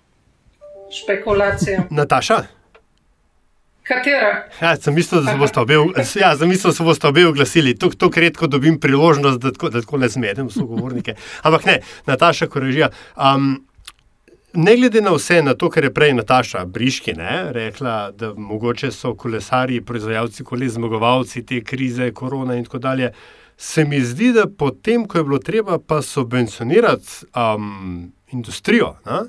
špekulacija. 0.91 1.84
Nataša? 1.89 2.43
Katera? 3.88 4.50
Ja, 4.62 4.75
sem 4.75 4.93
mislil, 4.93 5.22
da 5.22 5.31
se 5.31 5.38
boste 5.38 5.60
obe, 5.60 5.74
ja, 6.19 6.34
mislil, 6.41 6.72
da 6.72 6.75
se 6.75 6.84
boste 6.84 7.07
obe 7.07 7.27
oglasili. 7.27 7.77
Tako 7.79 8.12
redko 8.15 8.48
dobim 8.48 8.79
priložnost, 8.79 9.39
da 9.39 9.51
tako, 9.51 9.69
da 9.69 9.81
tako 9.81 9.98
le 9.98 10.10
zmedem 10.10 10.50
sogovornike. 10.50 11.15
Ampak 11.41 11.65
ne, 11.65 11.79
Nataša 12.05 12.48
Korežija. 12.48 12.89
Um, 13.15 13.67
ne 14.54 14.75
glede 14.75 15.01
na 15.01 15.12
vse, 15.12 15.42
na 15.42 15.54
to, 15.54 15.70
kar 15.70 15.84
je 15.84 15.94
prej 15.94 16.13
Nataša 16.13 16.66
Briški 16.66 17.13
ne, 17.13 17.51
rekla, 17.54 18.12
da 18.12 18.34
mogoče 18.34 18.92
so 18.92 19.13
kolesari, 19.16 19.82
proizvajalci 19.82 20.44
koles, 20.44 20.74
zmagovalci 20.74 21.46
te 21.46 21.62
krize, 21.63 22.12
korona 22.12 22.56
in 22.56 22.63
tako 22.66 22.80
dalje. 22.80 23.12
Se 23.58 23.86
mi 23.86 24.01
zdi, 24.01 24.32
da 24.34 24.46
potem, 24.48 25.06
ko 25.08 25.18
je 25.18 25.24
bilo 25.24 25.39
treba 25.39 25.80
pa 25.80 26.01
subvencionirati 26.01 27.25
um, 27.36 28.12
industrijo, 28.32 28.96
ne, 29.06 29.20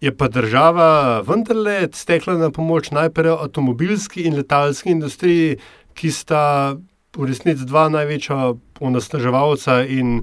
je 0.00 0.16
pa 0.16 0.28
država 0.28 1.20
vendarle 1.20 1.88
stekla 1.92 2.38
na 2.38 2.50
pomoč 2.50 2.90
najprej 2.90 3.32
avtomobilski 3.32 4.22
in 4.22 4.36
letalski 4.36 4.90
industriji, 4.90 5.58
ki 5.94 6.10
sta 6.10 6.76
v 7.16 7.26
resnici 7.26 7.66
dva 7.68 7.88
največja 7.88 8.54
onesnaževalca 8.80 9.82
in 9.84 10.22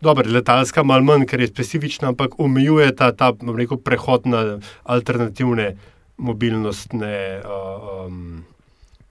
Dobro, 0.00 0.28
letalska 0.28 0.82
malo 0.84 1.04
manj, 1.04 1.24
ker 1.26 1.40
je 1.40 1.48
specifična, 1.48 2.12
ampak 2.12 2.36
omejuje 2.40 2.90
ta, 2.96 3.12
ta 3.16 3.32
rekel, 3.56 3.80
prehod 3.80 4.26
na 4.26 4.58
alternativne 4.84 5.76
mobilnostne 6.16 7.40
uh, 7.44 8.06
um, 8.06 8.44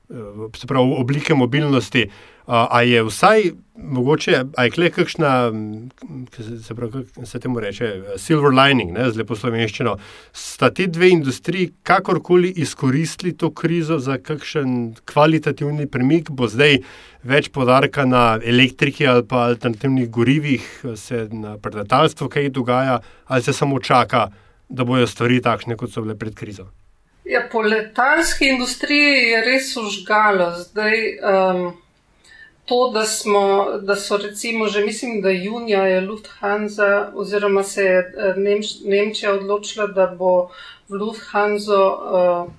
uh, 0.09 0.47
se 0.55 0.67
pravi, 0.67 0.95
oblike 0.97 1.33
mobilnosti. 1.33 2.05
Uh, 2.05 2.34
a 2.47 2.81
je 2.81 3.03
vsaj 3.03 3.51
mogoče, 3.75 4.43
a 4.57 4.63
je 4.63 4.71
kle 4.71 4.89
kakšna, 4.89 5.51
se, 6.67 6.75
pravi, 6.75 7.03
se 7.25 7.39
temu 7.39 7.59
reče, 7.59 7.89
silver 8.17 8.53
lining, 8.53 8.93
ne, 8.95 9.09
z 9.11 9.19
lepo 9.19 9.35
slovenščino, 9.35 9.97
sta 10.33 10.69
ti 10.73 10.87
dve 10.87 11.09
industriji 11.09 11.71
kakorkoli 11.83 12.53
izkoristili 12.63 13.33
to 13.37 13.51
krizo 13.51 13.99
za 13.99 14.17
kakšen 14.17 14.95
kvalitativni 15.05 15.87
premik, 15.91 16.29
bo 16.29 16.47
zdaj 16.47 16.79
več 17.23 17.49
podarka 17.51 18.05
na 18.05 18.39
elektriki 18.43 19.07
ali 19.07 19.25
pa 19.27 19.47
alternativnih 19.49 20.09
gorivih, 20.09 20.71
se 20.95 21.27
na 21.31 21.57
predatalstvu 21.57 22.29
kaj 22.29 22.49
dogaja, 22.49 22.99
ali 23.25 23.43
se 23.43 23.53
samo 23.53 23.79
čaka, 23.79 24.29
da 24.69 24.83
bojo 24.83 25.07
stvari 25.07 25.41
takšne, 25.41 25.75
kot 25.77 25.91
so 25.91 26.01
bile 26.01 26.15
pred 26.17 26.33
krizo. 26.35 26.69
Ja, 27.25 27.41
po 27.51 27.61
letalski 27.61 28.51
industriji 28.53 29.31
je 29.31 29.41
res 29.45 29.71
užgalo. 29.77 30.51
Zdaj, 30.61 30.99
um, 31.25 31.73
to, 32.65 32.91
da, 32.93 33.05
smo, 33.05 33.65
da 33.81 33.95
so 33.95 34.17
recimo 34.17 34.67
že, 34.67 34.85
mislim, 34.85 35.21
da 35.21 35.29
junija 35.29 35.87
je 35.87 36.01
Lufthansa 36.01 37.11
oziroma 37.13 37.63
se 37.63 37.83
je 37.83 37.99
eh, 37.99 38.33
Nemč, 38.37 38.65
Nemčija 38.85 39.33
odločila, 39.33 39.87
da 39.87 40.07
bo 40.07 40.49
v 40.89 40.99
Lufthansa 41.01 41.73
uh, 41.73 42.51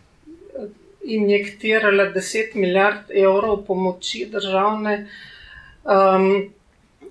injektirala 1.03 2.11
10 2.15 2.55
milijard 2.55 3.11
evrov 3.11 3.63
pomoči 3.67 4.27
državne. 4.31 5.07
Um, 5.85 6.51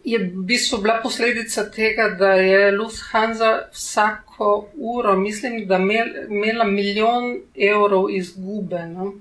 je 0.04 0.20
v 0.20 0.44
bistvu 0.46 0.82
bila 0.84 1.00
posledica 1.04 1.64
tega, 1.72 2.10
da 2.20 2.34
je 2.34 2.72
Lufthansa 2.72 3.70
vsako 3.74 4.68
uro, 4.76 5.16
mislim, 5.18 5.66
da 5.68 5.76
imel, 5.76 6.08
imela 6.30 6.66
milijon 6.66 7.40
evrov 7.56 8.10
izgube. 8.12 8.86
No? 8.86 9.14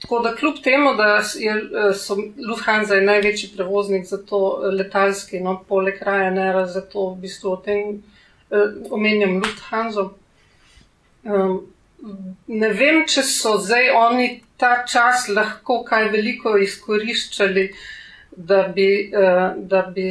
Tako 0.00 0.18
da 0.24 0.34
kljub 0.34 0.62
temu, 0.64 0.94
da 0.96 1.20
je 1.38 1.54
so, 1.94 2.16
Lufthansa 2.48 2.94
je 2.94 3.02
največji 3.04 3.50
prevoznik 3.56 4.06
za 4.06 4.18
to 4.26 4.60
letalski, 4.72 5.40
no, 5.40 5.58
poleg 5.68 6.00
Ryanaira, 6.00 6.64
zato 6.66 7.10
v 7.10 7.20
bistvu 7.26 7.52
o 7.52 7.56
tem 7.56 8.02
eh, 8.50 8.78
omenjam 8.90 9.36
Lufthansa. 9.42 10.08
Um, 11.22 11.58
ne 12.46 12.70
vem, 12.72 13.02
če 13.06 13.22
so 13.28 13.58
zdaj 13.60 13.90
oni 13.92 14.28
ta 14.56 14.86
čas 14.88 15.28
lahko 15.28 15.82
kaj 15.84 16.08
veliko 16.14 16.56
izkoriščali, 16.56 17.66
da 18.36 18.62
bi, 18.72 18.88
uh, 19.12 19.52
da 19.68 19.82
bi 19.94 20.08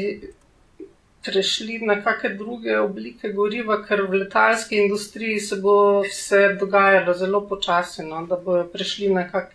prešli 1.30 1.80
na 1.86 2.00
kakšne 2.02 2.34
druge 2.38 2.80
oblike 2.80 3.30
goriva, 3.34 3.80
ker 3.86 4.02
v 4.10 4.24
letalski 4.24 4.82
industriji 4.82 5.40
se 5.40 5.60
bo 5.62 6.02
vse 6.02 6.56
dogajalo 6.60 7.14
zelo 7.14 7.44
počasi, 7.48 8.06
no, 8.08 8.26
da 8.26 8.38
bojo 8.38 8.66
prešli 8.74 9.12
na 9.14 9.28
kak, 9.30 9.54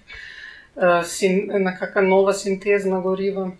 uh, 0.76 1.02
na 1.66 1.74
kakšna 1.78 2.06
nova 2.06 2.32
sintezna 2.32 3.00
goriva. 3.00 3.50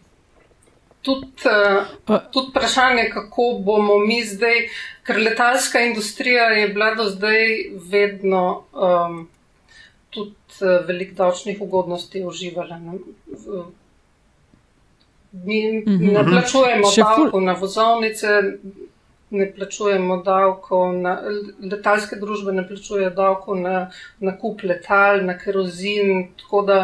Tudi, 1.04 1.28
uh, 1.50 2.18
tudi 2.32 2.52
vprašanje, 2.52 3.10
kako 3.12 3.50
bomo 3.66 3.98
mi 3.98 4.22
zdaj, 4.24 4.68
ker 5.04 5.20
letalska 5.20 5.84
industrija 5.84 6.48
je 6.54 6.68
bila 6.68 6.94
do 6.94 7.10
zdaj 7.10 7.48
vedno 7.90 8.44
um, 8.72 9.24
tudi 10.10 10.62
uh, 10.62 10.86
velik 10.86 11.16
davčnih 11.18 11.60
ugodnosti 11.60 12.24
uživala. 12.24 12.78
Ne? 12.78 13.00
Mi 15.34 15.82
ne 15.86 16.24
plačujemo 16.24 16.90
Še 16.90 17.02
ful- 17.02 17.26
davkov 17.26 17.42
na 17.42 17.52
vozovnice, 17.58 18.28
ne 19.30 19.46
plačujemo 19.52 20.20
davkov 20.22 20.94
na 20.94 21.16
letalske 21.60 22.16
družbe, 22.16 22.52
ne 22.52 22.62
plačujejo 22.68 23.10
davkov 23.10 23.58
na 23.58 23.90
nakup 24.20 24.62
letal, 24.62 25.24
na 25.26 25.34
kerozin. 25.38 26.28
Tako 26.38 26.62
da 26.62 26.78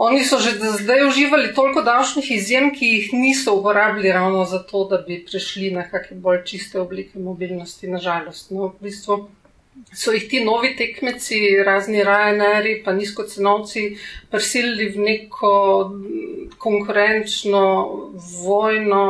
Oni 0.00 0.24
so 0.24 0.38
že 0.40 0.56
zdaj 0.56 1.02
uživali 1.08 1.50
toliko 1.54 1.82
davčnih 1.84 2.30
izjem, 2.32 2.70
ki 2.72 2.86
jih 2.86 3.08
niso 3.12 3.52
uporabili 3.54 4.12
ravno 4.12 4.44
zato, 4.48 4.86
da 4.88 4.96
bi 4.96 5.18
prišli 5.26 5.74
na 5.74 5.82
kakšne 5.90 6.16
bolj 6.16 6.38
čiste 6.44 6.80
oblike 6.80 7.18
mobilnosti, 7.20 7.84
nažalost. 7.88 8.48
No, 8.50 8.70
v 8.72 8.88
bistvu 8.88 9.28
so 9.92 10.12
jih 10.12 10.28
ti 10.28 10.44
novi 10.44 10.74
tekmeci, 10.76 11.40
razni 11.66 12.04
Ryanairi, 12.04 12.80
pa 12.84 12.92
nizkocenovci, 12.92 13.96
prisilili 14.30 14.88
v 14.94 15.04
neko 15.06 15.52
konkurenčno 16.58 17.64
vojno, 18.44 19.02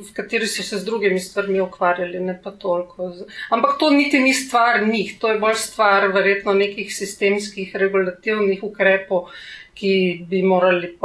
v 0.00 0.12
kateri 0.16 0.46
so 0.48 0.62
se 0.62 0.78
z 0.78 0.84
drugimi 0.84 1.20
stvarmi 1.20 1.60
ukvarjali, 1.60 2.20
ne 2.20 2.36
pa 2.42 2.50
toliko. 2.50 3.12
Ampak 3.50 3.78
to 3.78 3.90
niti 3.90 4.20
ni 4.20 4.34
stvar 4.34 4.86
njih, 4.86 5.18
to 5.20 5.32
je 5.32 5.38
bolj 5.38 5.58
stvar 5.60 6.08
verjetno 6.12 6.54
nekih 6.54 6.94
sistemskih 6.94 7.76
regulativnih 7.76 8.62
ukrepov, 8.64 9.28
ki 9.74 10.24
bi 10.28 10.42
morali 10.42 10.96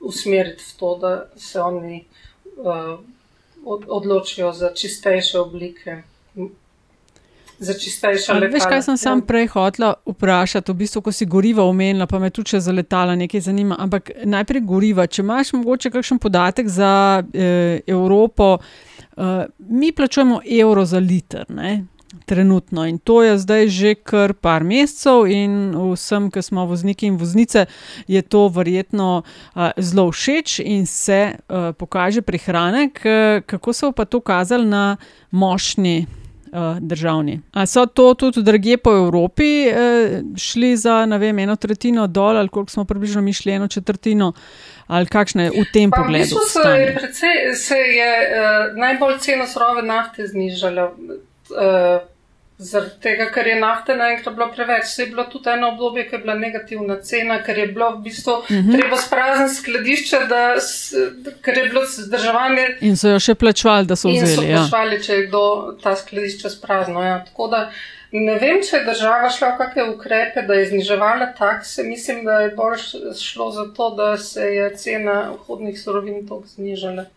usmeriti 0.00 0.64
v 0.64 0.78
to, 0.78 0.96
da 1.00 1.12
se 1.36 1.60
oni 1.60 2.04
uh, 2.56 2.98
odločijo 3.64 4.52
za 4.52 4.74
čistejše 4.74 5.38
oblike 5.38 6.02
za 7.58 7.72
čistejša 7.72 8.32
letala. 8.32 8.52
Veš, 8.52 8.66
kaj 8.68 8.82
sem 8.82 8.96
sam 8.96 9.18
ja. 9.18 9.26
prej 9.26 9.46
hotela 9.46 9.94
vprašati, 10.06 10.72
v 10.72 10.74
bistvu, 10.74 11.02
ko 11.02 11.12
si 11.12 11.26
goriva 11.26 11.64
omenila, 11.64 12.06
pa 12.06 12.18
me 12.18 12.30
tudi 12.30 12.60
za 12.60 12.72
letala 12.72 13.16
nekaj 13.16 13.40
zanima. 13.40 13.76
Ampak 13.78 14.10
najprej 14.24 14.64
goriva. 14.66 15.06
Če 15.06 15.22
imaš 15.22 15.52
mogoče 15.52 15.90
kakšen 15.94 16.18
podatek 16.18 16.68
za 16.68 17.22
eh, 17.22 17.80
Evropo, 17.86 18.58
eh, 19.16 19.46
mi 19.58 19.92
plačujemo 19.92 20.40
evro 20.60 20.84
za 20.84 20.98
liter. 20.98 21.44
Ne? 21.48 21.84
Trenutno 22.24 22.86
in 22.86 22.98
to 22.98 23.22
je 23.22 23.38
zdaj 23.38 23.68
že 23.68 23.94
kar 23.94 24.32
par 24.38 24.64
mesecev, 24.64 25.26
in 25.26 25.74
vsem, 25.74 26.30
ki 26.30 26.42
smo 26.42 26.64
vozniki 26.66 27.10
in 27.10 27.16
voznice, 27.18 27.66
je 28.06 28.22
to 28.22 28.46
verjetno 28.48 29.24
uh, 29.26 29.70
zelo 29.76 30.12
všeč 30.12 30.60
in 30.62 30.86
se 30.86 31.34
uh, 31.34 31.74
pokaže 31.74 32.22
prihranek. 32.22 33.02
Uh, 33.04 33.42
kako 33.46 33.72
se 33.72 33.86
bo 33.86 33.92
pa 33.92 34.04
to 34.04 34.20
kazalo 34.20 34.64
na 34.64 34.96
mošnji 35.30 36.06
uh, 36.06 36.23
državni. 36.80 37.40
A 37.52 37.66
so 37.66 37.86
to 37.86 38.14
tudi 38.14 38.42
druge 38.42 38.76
po 38.76 38.90
Evropi 38.90 39.66
uh, 39.68 40.38
šli 40.38 40.76
za 40.76 41.04
vem, 41.04 41.38
eno 41.38 41.56
tretjino 41.56 42.06
dol, 42.06 42.36
ali 42.36 42.48
koliko 42.48 42.70
smo 42.70 42.84
približno 42.84 43.22
mišli 43.22 43.52
eno 43.52 43.68
četrtino, 43.68 44.32
ali 44.86 45.06
kakšne 45.06 45.44
je 45.44 45.50
v 45.50 45.64
tem 45.72 45.90
pa, 45.90 45.96
pogledu? 45.96 46.24
V 46.24 46.28
bistvu 46.28 46.62
se 46.62 46.68
je, 46.68 46.94
precej, 46.94 47.54
se 47.54 47.78
je 47.78 48.10
uh, 48.30 48.78
najbolj 48.78 49.18
cena 49.18 49.46
surove 49.46 49.82
nafte 49.82 50.26
znižala. 50.26 50.90
Uh, 50.90 52.13
Zaradi 52.58 53.00
tega, 53.02 53.24
ker 53.34 53.48
je 53.50 53.54
nafte 53.58 53.96
naenkrat 53.98 54.34
bilo 54.36 54.46
preveč, 54.54 54.84
se 54.86 55.02
je 55.02 55.08
bilo 55.10 55.24
tudi 55.30 55.50
eno 55.50 55.72
obdobje, 55.72 56.04
ki 56.08 56.14
je 56.14 56.18
bila 56.22 56.34
negativna 56.38 56.96
cena, 57.02 57.40
ker 57.42 57.58
je 57.58 57.66
bilo 57.66 57.88
v 57.96 58.02
bistvu 58.04 58.32
uh 58.32 58.50
mhm. 58.50 58.68
-huh. 58.68 58.78
treba 58.78 58.96
sprazniti 58.96 59.54
skladišče, 59.54 60.18
da, 60.28 60.42
ker 61.42 61.58
je 61.58 61.64
bilo 61.64 61.82
zdržavanje. 61.86 62.66
In 62.80 62.96
so 62.96 63.08
jo 63.08 63.18
še 63.18 63.34
plačvali, 63.34 63.86
da 63.86 63.96
so 63.96 64.08
vzeli. 64.08 64.30
In 64.30 64.36
so 64.36 64.42
ja. 64.42 64.56
plačvali, 64.58 65.02
če 65.02 65.12
je 65.12 65.26
kdo 65.26 65.42
ta 65.82 65.96
skladišče 65.96 66.50
sprazno. 66.50 67.02
Ja. 67.02 67.24
Tako 67.24 67.48
da 67.48 67.70
ne 68.12 68.38
vem, 68.38 68.62
če 68.62 68.76
je 68.76 68.84
država 68.84 69.30
šla 69.30 69.48
v 69.48 69.58
kakšne 69.58 69.84
ukrepe, 69.90 70.42
da 70.42 70.54
je 70.54 70.66
zniževala 70.66 71.32
takse. 71.38 71.82
Mislim, 71.82 72.24
da 72.24 72.40
je 72.40 72.54
bolj 72.54 72.78
šlo 73.22 73.50
za 73.50 73.64
to, 73.76 73.90
da 73.90 74.16
se 74.16 74.40
je 74.40 74.76
cena 74.76 75.32
vhodnih 75.32 75.80
surovin 75.80 76.26
toliko 76.28 76.46
znižala. 76.48 77.02
Uh, 77.02 77.08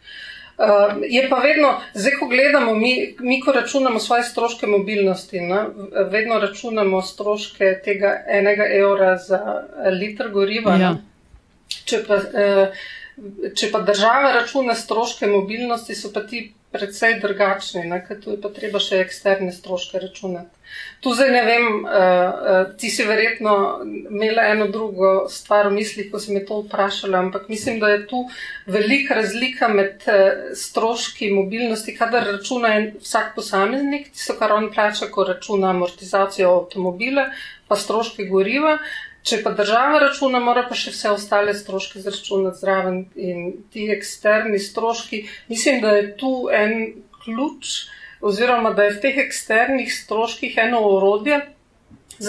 Uh, 0.58 1.04
je 1.06 1.22
pa 1.30 1.38
vedno, 1.38 1.76
zdaj, 1.94 2.16
ko 2.20 2.28
gledamo, 2.28 2.74
mi, 2.76 3.16
mi 3.20 3.42
ko 3.42 3.52
računamo 3.52 4.00
svoje 4.00 4.24
stroške 4.24 4.68
mobilnosti, 4.68 5.42
ne, 5.42 5.66
vedno 6.10 6.40
računamo 6.40 7.02
stroške 7.02 7.76
tega 7.86 8.16
enega 8.28 8.66
evra 8.66 9.18
za 9.18 9.40
liter 10.00 10.32
goriva. 10.34 10.78
Ja. 10.82 10.96
Če, 11.86 12.00
pa, 12.08 12.18
uh, 12.18 12.88
če 13.54 13.70
pa 13.72 13.84
država 13.86 14.32
računa 14.40 14.74
stroške 14.76 15.30
mobilnosti, 15.30 15.96
so 15.96 16.10
pa 16.14 16.26
ti 16.26 16.48
precej 16.72 17.20
drugačni, 17.24 17.88
ker 18.08 18.20
tu 18.22 18.36
je 18.36 18.42
pa 18.42 18.52
treba 18.54 18.80
še 18.84 19.00
eksterne 19.06 19.54
stroške 19.56 20.00
računati. 20.04 20.52
Tu 21.00 21.14
zdaj 21.16 21.30
ne 21.32 21.42
vem, 21.48 21.66
uh, 21.80 21.88
uh, 21.88 22.58
ti 22.78 22.90
si 22.92 23.06
verjetno 23.08 23.54
imela 23.86 24.50
eno 24.52 24.68
drugo 24.68 25.12
stvar 25.32 25.70
v 25.70 25.78
mislih, 25.78 26.10
ko 26.12 26.20
si 26.20 26.36
me 26.36 26.44
to 26.46 26.60
vprašala, 26.66 27.22
ampak 27.24 27.48
mislim, 27.50 27.80
da 27.80 27.94
je 27.94 28.02
tu 28.10 28.26
velika 28.68 29.16
razlika 29.16 29.72
med 29.72 30.04
uh, 30.12 30.51
stroški 30.60 31.32
mobilnosti, 31.38 31.96
kadar 31.96 32.27
računa 32.34 32.74
vsak 33.00 33.32
posameznik, 33.38 34.12
tisto, 34.12 34.36
kar 34.40 34.58
on 34.58 34.68
plača, 34.74 35.08
ko 35.14 35.24
računa 35.30 35.72
amortizacijo 35.72 36.51
avtomobila, 36.60 37.30
pa 37.68 37.80
stroške 37.80 38.27
goriva. 38.27 38.77
Če 39.27 39.42
pa 39.44 39.51
država 39.51 40.00
računa, 40.05 40.40
mora 40.40 40.63
pa 40.70 40.75
še 40.77 40.94
vse 40.94 41.11
ostale 41.11 41.51
stroške 41.57 42.00
zračunati 42.00 42.61
zraven 42.61 43.01
in 43.16 43.50
ti 43.74 43.90
eksterni 43.92 44.59
stroški. 44.59 45.25
Mislim, 45.51 45.81
da 45.83 45.98
je 45.98 46.05
tu 46.22 46.31
en 46.53 46.77
ključ, 47.25 47.74
oziroma 48.22 48.72
da 48.77 48.87
je 48.87 48.96
v 48.96 49.01
teh 49.03 49.20
eksternih 49.25 49.92
stroških 49.92 50.55
eno 50.63 50.79
orodje, 50.94 51.42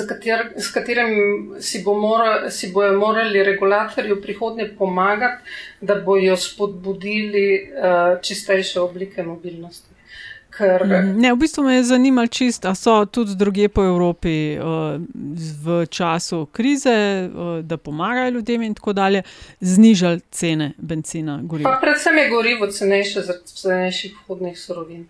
kater, 0.09 0.53
s 0.57 0.73
katerim 0.75 1.13
si, 1.61 1.83
bo 1.85 1.95
mora, 1.95 2.51
si 2.51 2.73
bojo 2.73 2.97
morali 2.99 3.43
regulatorji 3.47 4.13
v 4.13 4.23
prihodnje 4.23 4.69
pomagati, 4.79 5.45
da 5.81 6.01
bojo 6.03 6.37
spodbudili 6.37 7.47
uh, 7.63 8.19
čistejše 8.23 8.81
oblike 8.81 9.23
mobilnosti. 9.23 9.88
Ker... 10.59 10.87
Mhm. 10.87 11.21
Ne, 11.21 11.33
v 11.33 11.37
bistvu 11.37 11.63
me 11.65 11.75
je 11.75 11.85
zanimalo, 11.85 12.27
čisto, 12.27 12.69
ali 12.69 12.77
so 12.77 13.05
tudi 13.05 13.37
druge 13.37 13.69
po 13.69 13.85
Evropi 13.85 14.59
uh, 14.59 14.65
v 15.65 15.87
času 15.87 16.47
krize, 16.53 17.29
uh, 17.31 17.61
da 17.63 17.77
pomagajo 17.77 18.31
ljudem 18.31 18.63
in 18.63 18.75
tako 18.75 18.93
dalje, 18.93 19.23
znižali 19.61 20.21
cene 20.31 20.73
benzina. 20.79 21.41
Pa 21.63 21.79
predvsem 21.83 22.19
je 22.19 22.29
gorivo 22.29 22.67
cenejše 22.67 23.21
zaradi 23.21 23.55
cenejših 23.55 24.17
vhodnih 24.27 24.59
surovin. 24.59 25.07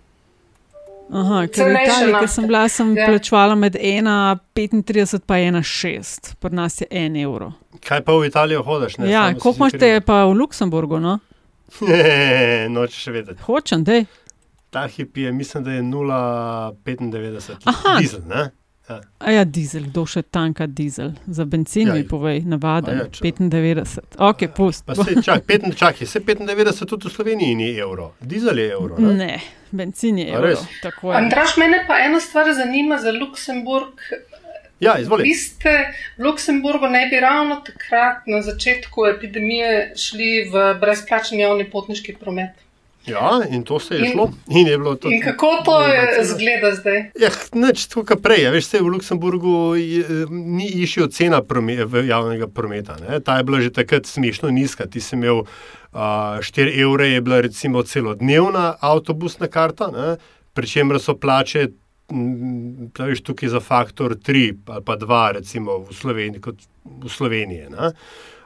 Aha, 1.09 1.47
ker 1.49 1.73
v 1.73 1.81
Italiji, 1.81 2.15
ki 2.21 2.29
sem 2.29 2.47
bila, 2.47 2.67
sem 2.69 2.93
ja. 2.97 3.07
plačvala 3.09 3.55
med 3.55 3.75
1,35 3.81 4.61
in 4.69 5.57
1,6, 5.57 6.35
pri 6.37 6.55
nas 6.55 6.81
je 6.81 6.87
1 6.91 7.17
evro. 7.23 7.53
Kaj 7.81 8.05
pa 8.05 8.13
v 8.13 8.29
Italijo 8.29 8.63
hodiš? 8.63 9.01
Ja, 9.09 9.33
koliko 9.33 9.57
imate 9.57 10.01
pa 10.05 10.25
v 10.25 10.37
Luksemburgu? 10.37 11.01
No? 11.01 11.19
Noče 12.77 13.01
še 13.01 13.13
vedeti. 13.17 13.41
Hočem, 13.49 13.85
dej 13.89 14.05
ta 14.71 14.87
hip 14.87 15.17
je, 15.17 15.33
mislim, 15.33 15.65
da 15.65 15.73
je 15.73 15.83
0,95 15.83 18.01
dizel. 18.01 18.21
Ne? 18.27 18.51
Ja. 18.89 19.01
A 19.19 19.31
ja, 19.31 19.45
dizel, 19.45 19.83
kdo 19.91 20.07
še 20.09 20.23
tanka 20.33 20.65
dizel, 20.67 21.11
za 21.27 21.45
benzin, 21.45 21.91
ja, 21.93 22.05
povej, 22.09 22.41
navada, 22.49 22.95
ja, 22.97 23.05
95. 23.13 24.17
Ok, 24.17 24.47
pust. 24.57 24.87
Pa 24.89 24.97
se 24.97 25.21
čak, 25.25 25.45
pet, 25.45 25.67
čak, 25.77 26.01
se 26.09 26.23
95 26.25 26.89
tudi 26.89 27.11
v 27.11 27.13
Sloveniji 27.13 27.59
ni 27.59 27.69
evro, 27.77 28.15
dizel 28.21 28.59
je 28.59 28.73
evro. 28.73 28.97
Ne, 28.97 29.13
ne 29.13 29.59
benzin 29.71 30.19
je 30.19 30.33
evro. 30.33 30.57
Andraš, 31.13 31.59
mene 31.61 31.85
pa 31.89 32.01
ena 32.01 32.21
stvar 32.21 32.49
zanima 32.57 32.97
za 32.99 33.13
Luksemburg. 33.13 34.01
Ja, 34.81 34.99
izvolite. 34.99 35.27
Vi 35.27 35.35
ste 35.35 35.71
v 36.17 36.25
Luksemburgu 36.25 36.89
ne 36.89 37.09
bi 37.11 37.21
ravno 37.21 37.61
takrat 37.67 38.27
na 38.27 38.43
začetku 38.43 39.07
epidemije 39.07 39.93
šli 39.99 40.49
v 40.53 40.75
brezplačni 40.81 41.43
javni 41.43 41.67
potniški 41.71 42.15
promet. 42.21 42.55
Ja, 43.09 43.41
in 43.51 43.65
to 43.65 43.81
se 43.81 43.95
je 43.95 44.07
in, 44.07 44.13
šlo. 44.13 44.31
In, 44.49 44.67
je 44.67 44.79
to, 45.01 45.11
in 45.11 45.23
kako 45.23 45.51
to 45.65 45.83
je 45.83 46.25
zgleda 46.25 46.75
zdaj? 46.75 46.99
Ja, 47.21 47.31
neč 47.55 47.87
tako 47.87 48.17
prej. 48.23 48.43
Ja, 48.45 48.53
veš, 48.55 48.71
v 48.81 48.93
Luksemburgu 48.93 49.77
je, 49.77 50.27
ni 50.31 50.69
išel 50.83 51.09
cena 51.15 51.43
promet, 51.43 51.89
javnega 52.07 52.49
prometa. 52.49 52.97
Ne. 53.03 53.21
Ta 53.21 53.39
je 53.39 53.49
bila 53.49 53.61
že 53.61 53.73
takrat 53.73 54.07
smešno 54.07 54.51
nizka. 54.51 54.87
Ti 54.87 55.01
si 55.01 55.17
imel 55.17 55.43
uh, 55.43 55.49
4 56.45 56.77
evre, 56.83 57.09
je 57.09 57.21
bila 57.21 57.41
recimo 57.41 57.83
celodnevna 57.83 58.77
avtobusna 58.81 59.49
karta, 59.49 60.17
pri 60.53 60.67
čemer 60.67 61.01
so 61.01 61.17
plače. 61.17 61.69
Praviš 62.95 63.21
tukaj 63.21 63.51
za 63.53 63.61
faktor 63.61 64.15
3 64.17 64.45
ali 64.67 64.85
pa 64.85 64.97
2, 64.97 65.33
recimo 65.41 65.83
v 65.85 65.95
Sloveniji. 65.95 66.41
V 67.05 67.11
Sloveniji 67.13 67.67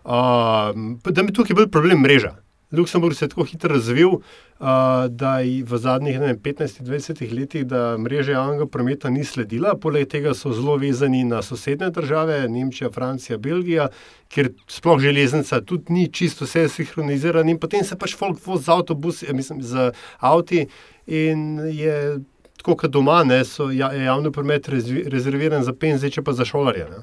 uh, 0.05 1.13
da 1.13 1.23
mi 1.23 1.33
tukaj 1.33 1.55
bil 1.55 1.69
problem 1.71 2.03
mreža. 2.03 2.35
Luksemburg 2.73 3.17
se 3.17 3.25
je 3.25 3.29
tako 3.29 3.45
hitro 3.45 3.75
razvil, 3.75 4.09
uh, 4.09 4.67
da 5.09 5.39
je 5.39 5.65
v 5.65 5.79
zadnjih 5.79 6.19
15-20 6.21 7.33
letih 7.39 7.67
mreža 7.99 8.33
javnega 8.33 8.67
prometa 8.67 9.11
ni 9.11 9.25
sledila. 9.25 9.75
Poleg 9.77 10.09
tega 10.09 10.35
so 10.35 10.53
zelo 10.53 10.77
vezani 10.77 11.25
na 11.25 11.43
sosednje 11.43 11.91
države, 11.91 12.49
Nemčija, 12.49 12.91
Francija, 12.91 13.39
Belgija, 13.39 13.89
kjer 14.29 14.53
sploh 14.69 15.01
železnica 15.01 15.61
tudi 15.61 15.93
ni 15.93 16.09
čisto 16.13 16.45
vse 16.45 16.69
sinhronizirana 16.69 17.51
in 17.51 17.59
potem 17.59 17.85
se 17.85 17.99
pač 17.99 18.17
folk 18.17 18.41
vozi 18.47 18.65
z 18.65 18.73
avtobusi, 18.73 19.33
mislim, 19.33 19.63
z 19.63 19.91
avti 20.19 20.67
in 21.07 21.59
je. 21.71 22.19
Tako 22.63 22.77
kot 22.77 22.91
doma, 22.95 23.25
ne, 23.25 23.41
so 23.45 23.73
ja, 23.75 23.89
javni 23.93 24.31
promet 24.33 24.69
rezerviran 25.11 25.65
za 25.67 25.73
penze, 25.75 26.11
če 26.11 26.23
pa 26.23 26.31
za 26.33 26.45
šolarje. 26.47 26.85
Ne. 26.91 27.01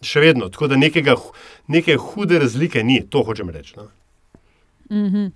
Še 0.00 0.22
vedno, 0.24 0.48
tako 0.48 0.70
da 0.72 0.78
nekega, 0.80 1.18
neke 1.68 1.98
hude 2.00 2.38
razlike 2.40 2.80
ni, 2.84 3.02
to 3.10 3.20
hočem 3.28 3.50
reči. 3.52 3.74
No. 3.76 3.90
Mm 4.94 5.10
-hmm. 5.10 5.32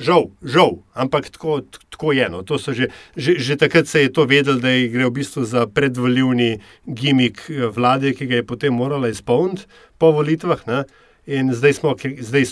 Žal, 0.00 0.32
žal, 0.40 0.80
ampak 0.96 1.28
tako, 1.28 1.60
tako 1.92 2.12
je. 2.16 2.28
No. 2.32 2.40
Že, 2.40 2.88
že, 3.16 3.32
že 3.36 3.56
takrat 3.56 3.88
se 3.88 4.00
je 4.00 4.12
to 4.12 4.24
vedel, 4.24 4.56
da 4.56 4.72
gre 4.88 5.04
v 5.06 5.12
bistvu 5.20 5.44
za 5.44 5.66
predvoljivni 5.66 6.60
gimik 6.88 7.44
eh, 7.48 7.68
vlade, 7.68 8.14
ki 8.16 8.26
ga 8.26 8.40
je 8.40 8.46
potem 8.46 8.72
morala 8.72 9.12
izpolniti 9.12 9.68
po 9.98 10.12
volitvah. 10.16 10.64
Ne. 10.66 10.84
In 11.26 11.52
zdaj 11.52 11.72
smo, 11.72 11.94
zdaj 12.00 12.44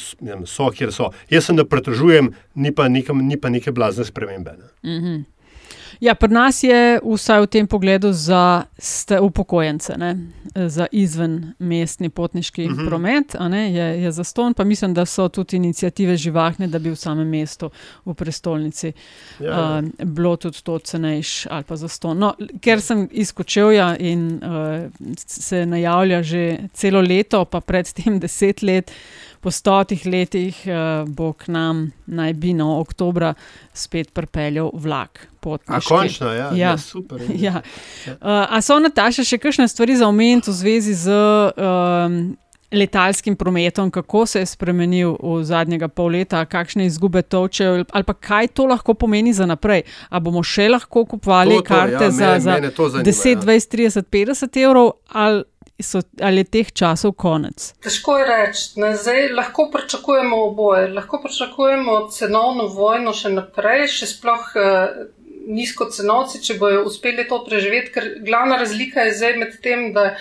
so, 0.45 0.69
kjer 0.71 0.93
so. 0.93 1.11
Jaz 1.33 1.49
se 1.49 1.53
ne 1.53 1.65
pretražujem, 1.65 2.35
ni 2.55 2.71
pa, 2.75 2.89
nekam, 2.89 3.25
ni 3.25 3.41
pa 3.41 3.49
neke 3.49 3.73
blazne 3.73 4.05
spremembe. 4.05 4.53
Ne. 4.53 4.69
Mm 4.85 5.05
-hmm. 5.05 5.25
Ja, 6.01 6.15
pri 6.15 6.31
nas 6.31 6.63
je 6.63 7.01
vsaj 7.03 7.41
v 7.43 7.47
tem 7.47 7.67
pogledu 7.67 8.13
za 8.13 8.65
upokojence, 9.21 9.97
ne? 9.99 10.17
za 10.55 10.87
izvenmestni 10.93 12.09
potniški 12.09 12.65
uh 12.65 12.71
mhm. 12.71 12.81
-huh. 12.81 12.89
promet, 12.89 13.35
je, 13.75 14.03
je 14.03 14.13
za 14.13 14.25
ston. 14.25 14.55
Pa 14.55 14.65
mislim, 14.65 14.95
da 14.95 15.07
so 15.07 15.29
tudi 15.29 15.57
inicijative 15.57 16.17
živahne, 16.17 16.67
da 16.67 16.79
bi 16.79 16.91
v 16.91 16.97
samem 16.97 17.29
mestu, 17.29 17.71
v 18.05 18.15
prestolnici, 18.15 18.93
ja. 19.41 19.79
uh, 19.79 20.07
bilo 20.07 20.37
tudi 20.37 20.63
to 20.63 20.79
cenejš 20.79 21.47
ali 21.51 21.65
pa 21.65 21.77
za 21.77 21.89
ston. 21.89 22.19
No, 22.19 22.35
ker 22.61 22.81
sem 22.81 23.09
izkočil 23.11 23.69
in 23.99 24.41
uh, 24.45 24.91
se 25.17 25.67
najavlja 25.67 26.23
že 26.23 26.59
celo 26.73 27.01
leto, 27.01 27.45
pa 27.45 27.61
predtem 27.61 28.21
deset 28.21 28.63
let 28.63 28.93
po 29.41 29.51
stotih 29.51 30.07
letih 30.07 30.59
uh, 30.67 31.09
bo 31.09 31.33
k 31.33 31.49
nam 31.53 31.89
naj 32.07 32.33
bi 32.35 32.53
no 32.55 32.79
oktobra 32.81 33.35
spet 33.73 34.13
pripeljal 34.15 34.71
vlak. 34.75 35.29
A 35.67 35.81
končno, 35.81 36.33
ja, 36.33 36.51
ja. 36.53 36.71
ja 36.71 36.79
super. 36.79 37.23
Ja. 37.33 37.63
Uh, 38.07 38.45
a 38.51 38.61
so 38.61 38.77
Nataša 38.83 39.25
še 39.25 39.39
kakšne 39.41 39.69
stvari 39.69 39.97
za 39.97 40.09
omeniti 40.09 40.51
v 40.51 40.55
zvezi 40.55 40.95
z 40.95 41.15
um, 41.57 42.37
letalskim 42.73 43.37
prometom, 43.37 43.91
kako 43.91 44.27
se 44.27 44.39
je 44.39 44.47
spremenil 44.47 45.17
v 45.23 45.45
zadnjega 45.45 45.89
pol 45.89 46.13
leta, 46.13 46.45
kakšne 46.45 46.87
izgube 46.87 47.23
toče, 47.23 47.85
ali 47.91 48.05
pa 48.05 48.15
kaj 48.15 48.49
to 48.49 48.67
lahko 48.67 48.95
pomeni 48.95 49.33
za 49.33 49.47
naprej? 49.47 49.83
A 50.11 50.21
bomo 50.21 50.43
še 50.43 50.69
lahko 50.69 51.05
kupovali 51.05 51.57
to, 51.57 51.63
to, 51.63 51.69
karte 51.69 52.05
ja, 52.05 52.11
za, 52.11 52.27
mene, 52.29 52.41
za 52.41 52.55
mene 52.61 53.05
10, 53.05 53.29
ja. 53.31 53.41
20, 53.41 53.73
30, 53.73 54.11
50 54.13 54.61
evrov? 54.65 54.93
Ali 55.09 55.45
so, 55.81 56.03
ali 56.21 56.43
je 56.43 56.45
teh 56.45 56.73
časov 56.73 57.15
konec? 57.19 57.73
Težko 57.85 58.19
je 58.19 58.27
reči. 58.27 58.65
Zdaj 59.03 59.31
lahko 59.37 59.69
pričakujemo 59.73 60.43
oboje. 60.51 60.89
Lahko 60.89 61.21
pričakujemo 61.23 62.09
cenovno 62.13 62.67
vojno 62.67 63.15
še 63.15 63.33
naprej, 63.35 63.87
še 64.01 64.11
sploh 64.15 64.53
eh, 64.57 65.01
nizko 65.49 65.89
cenovci, 65.95 66.43
če 66.45 66.59
bojo 66.61 66.85
uspeli 66.89 67.27
to 67.29 67.41
preživeti, 67.47 67.93
ker 67.95 68.13
glavna 68.27 68.59
razlika 68.61 69.09
je 69.09 69.19
zdaj 69.23 69.43
med 69.43 69.59
tem, 69.65 69.91
da. 69.97 70.15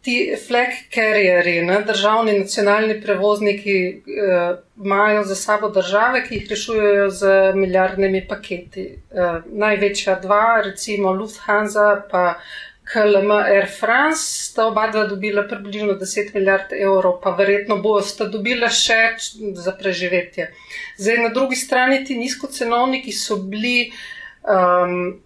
Ti 0.00 0.32
flag 0.40 0.70
carrieri, 0.88 1.58
ne, 1.60 1.74
državni 1.84 2.32
nacionalni 2.38 2.94
prevozniki, 3.02 3.74
eh, 4.00 4.54
imajo 4.80 5.26
za 5.28 5.34
sabo 5.36 5.68
države, 5.68 6.22
ki 6.24 6.38
jih 6.38 6.46
rešujejo 6.48 7.10
z 7.12 7.32
milijardnimi 7.54 8.22
paketi. 8.28 8.86
Eh, 8.96 9.42
največja 9.44 10.14
dva, 10.22 10.62
recimo 10.64 11.12
Lufthansa, 11.12 12.00
pa 12.08 12.38
KLM 12.92 13.30
Air 13.30 13.68
France 13.70 14.50
sta 14.50 14.66
oba 14.66 14.88
dva 14.90 15.04
dobila 15.06 15.44
približno 15.48 15.94
10 15.94 16.34
milijard 16.34 16.72
evrov, 16.74 17.20
pa 17.22 17.30
verjetno 17.38 17.76
bosta 17.82 18.26
dobila 18.26 18.68
še 18.68 19.14
za 19.54 19.74
preživetje. 19.78 20.48
Zdaj, 20.98 21.18
na 21.22 21.28
drugi 21.34 21.56
strani 21.56 22.04
ti 22.04 22.18
nizkocenovniki 22.18 23.12
so 23.14 23.36
bili 23.36 23.92
um, 24.42 25.20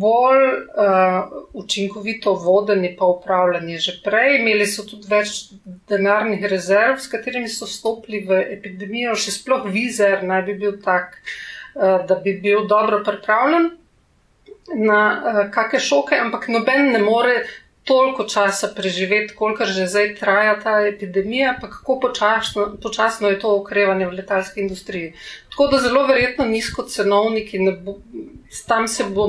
bolj 0.00 0.46
uh, 0.46 1.34
učinkovito 1.52 2.32
vodeni 2.34 2.94
pa 2.96 3.06
upravljanje 3.06 3.78
že 3.78 3.92
prej, 4.04 4.38
imeli 4.40 4.66
so 4.66 4.86
tudi 4.88 5.10
več 5.10 5.50
denarnih 5.88 6.46
rezerv, 6.48 6.96
s 6.98 7.12
katerimi 7.12 7.48
so 7.48 7.68
stopili 7.68 8.24
v 8.24 8.40
epidemijo, 8.56 9.14
še 9.14 9.36
sploh 9.36 9.68
vizer 9.68 10.24
naj 10.24 10.46
bi 10.48 10.56
bil 10.64 10.80
tak, 10.80 11.20
uh, 11.76 12.00
da 12.08 12.16
bi 12.24 12.38
bil 12.40 12.64
dobro 12.72 13.04
pripravljen 13.04 13.70
na 14.74 15.00
uh, 15.10 15.42
kakšne 15.50 15.80
šoke, 15.80 16.18
ampak 16.18 16.48
noben 16.48 16.92
ne 16.92 17.02
more 17.02 17.44
toliko 17.84 18.24
časa 18.24 18.68
preživeti, 18.76 19.34
kolikor 19.34 19.66
že 19.66 19.86
zdaj 19.86 20.14
traja 20.20 20.54
ta 20.60 20.74
epidemija, 20.86 21.56
pa 21.60 21.70
kako 21.70 22.00
počasno, 22.00 22.66
počasno 22.82 23.28
je 23.28 23.38
to 23.40 23.56
okrevanje 23.56 24.06
v 24.06 24.20
letalski 24.20 24.60
industriji. 24.60 25.14
Tako 25.50 25.66
da 25.72 25.80
zelo 25.80 26.06
verjetno 26.06 26.44
nizko 26.44 26.82
cenovniki, 26.82 27.58
bo, 27.82 27.98
tam 28.68 28.88
se 28.88 29.04
bo, 29.04 29.26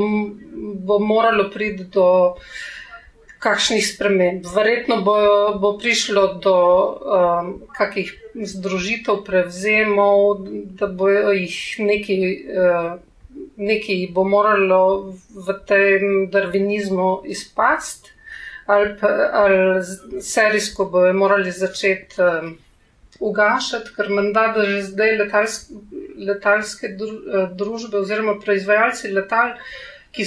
bo 0.86 1.00
moralo 1.00 1.50
priti 1.50 1.84
do 1.84 2.36
kakšnih 3.42 3.88
sprememb. 3.88 4.46
Verjetno 4.56 5.02
bo, 5.02 5.16
bo 5.58 5.78
prišlo 5.78 6.28
do 6.44 6.58
um, 6.58 7.54
kakih 7.78 8.14
združitev, 8.36 9.24
prevzemov, 9.26 10.44
da 10.78 10.88
bojo 10.88 11.32
jih 11.34 11.58
neki. 11.80 12.20
Uh, 12.52 13.00
nekaj 13.62 14.08
bo 14.16 14.24
moralo 14.26 14.82
v 15.48 15.56
tem 15.70 16.26
darvinizmu 16.34 17.22
izpasti, 17.30 18.10
ali, 18.66 18.96
ali 19.34 20.22
serijsko 20.22 20.86
bojo 20.90 21.14
morali 21.14 21.52
začeti 21.52 22.22
um, 22.22 22.54
ugašati, 23.22 23.94
ker 23.96 24.10
menda, 24.10 24.48
da 24.56 24.66
že 24.66 24.82
zdaj 24.90 25.16
letalske, 25.18 25.80
letalske 26.18 26.88
eh, 26.88 27.48
družbe 27.58 28.02
oziroma 28.02 28.40
proizvajalci 28.42 29.12
letal, 29.14 29.54
ki, 30.16 30.26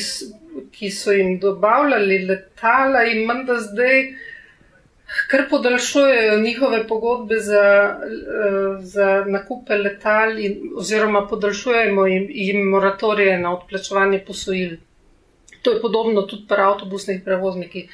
ki 0.72 0.90
so 0.94 1.12
jim 1.12 1.38
dobavljali 1.42 2.20
letala, 2.28 3.04
in 3.10 3.26
menda 3.28 3.58
zdaj 3.60 4.06
kar 5.30 5.44
podaljšujejo 5.50 6.40
njihove 6.40 6.86
pogodbe 6.88 7.38
za, 7.38 7.96
eh, 8.04 8.80
za 8.80 9.24
nakupe 9.26 9.76
letal, 9.76 10.38
in, 10.38 10.72
oziroma 10.76 11.26
podaljšujemo 11.26 12.06
jim, 12.06 12.26
jim 12.30 12.68
moratorije 12.68 13.38
na 13.38 13.54
odplačevanje 13.54 14.24
posojil. 14.26 14.76
To 15.62 15.70
je 15.70 15.80
podobno 15.80 16.22
tudi 16.22 16.44
pri 16.48 16.62
avtobusnih 16.62 17.22
prevoznikih. 17.24 17.90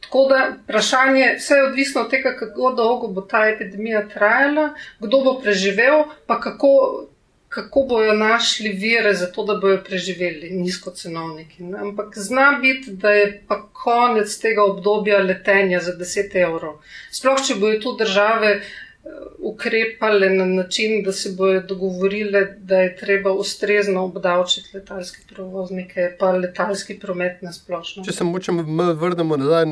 Tako 0.00 0.26
da 0.28 0.48
vprašanje, 0.64 1.34
vse 1.38 1.54
je 1.54 1.64
odvisno 1.64 2.00
od 2.00 2.10
tega, 2.10 2.34
kako 2.38 2.72
dolgo 2.76 3.08
bo 3.08 3.20
ta 3.20 3.48
epidemija 3.48 4.08
trajala, 4.08 4.74
kdo 4.98 5.20
bo 5.24 5.34
preživel, 5.40 6.04
pa 6.26 6.40
kako 6.40 7.06
kako 7.54 7.82
bojo 7.88 8.12
našli 8.12 8.68
vire 8.68 9.14
za 9.14 9.26
to, 9.26 9.44
da 9.44 9.54
bojo 9.60 9.82
preživeli 9.84 10.50
nizkocenovniki. 10.50 11.62
Ne? 11.62 11.78
Ampak 11.78 12.14
zna 12.16 12.58
biti, 12.60 12.90
da 12.90 13.10
je 13.10 13.42
pa 13.48 13.58
konec 13.72 14.38
tega 14.40 14.64
obdobja 14.64 15.18
letenja 15.18 15.80
za 15.80 15.92
10 15.92 16.36
evrov. 16.46 16.78
Sploh, 17.10 17.42
če 17.46 17.58
bojo 17.60 17.80
tu 17.80 17.92
države 17.98 18.54
eh, 18.54 18.62
ukrepale 19.38 20.30
na 20.30 20.46
način, 20.46 21.02
da 21.04 21.12
se 21.12 21.34
bojo 21.36 21.60
dogovorile, 21.68 22.42
da 22.58 22.80
je 22.86 22.96
treba 22.96 23.32
ustrezno 23.32 24.04
obdavčiti 24.04 24.72
letalske 24.78 25.20
prevoznike, 25.34 26.08
pa 26.18 26.32
letalski 26.32 26.98
promet 26.98 27.42
na 27.42 27.52
splošno. 27.52 28.04
Če 28.08 28.16
se 28.16 28.24
moče 28.24 28.56
vrnemo 29.04 29.36
nazaj 29.36 29.66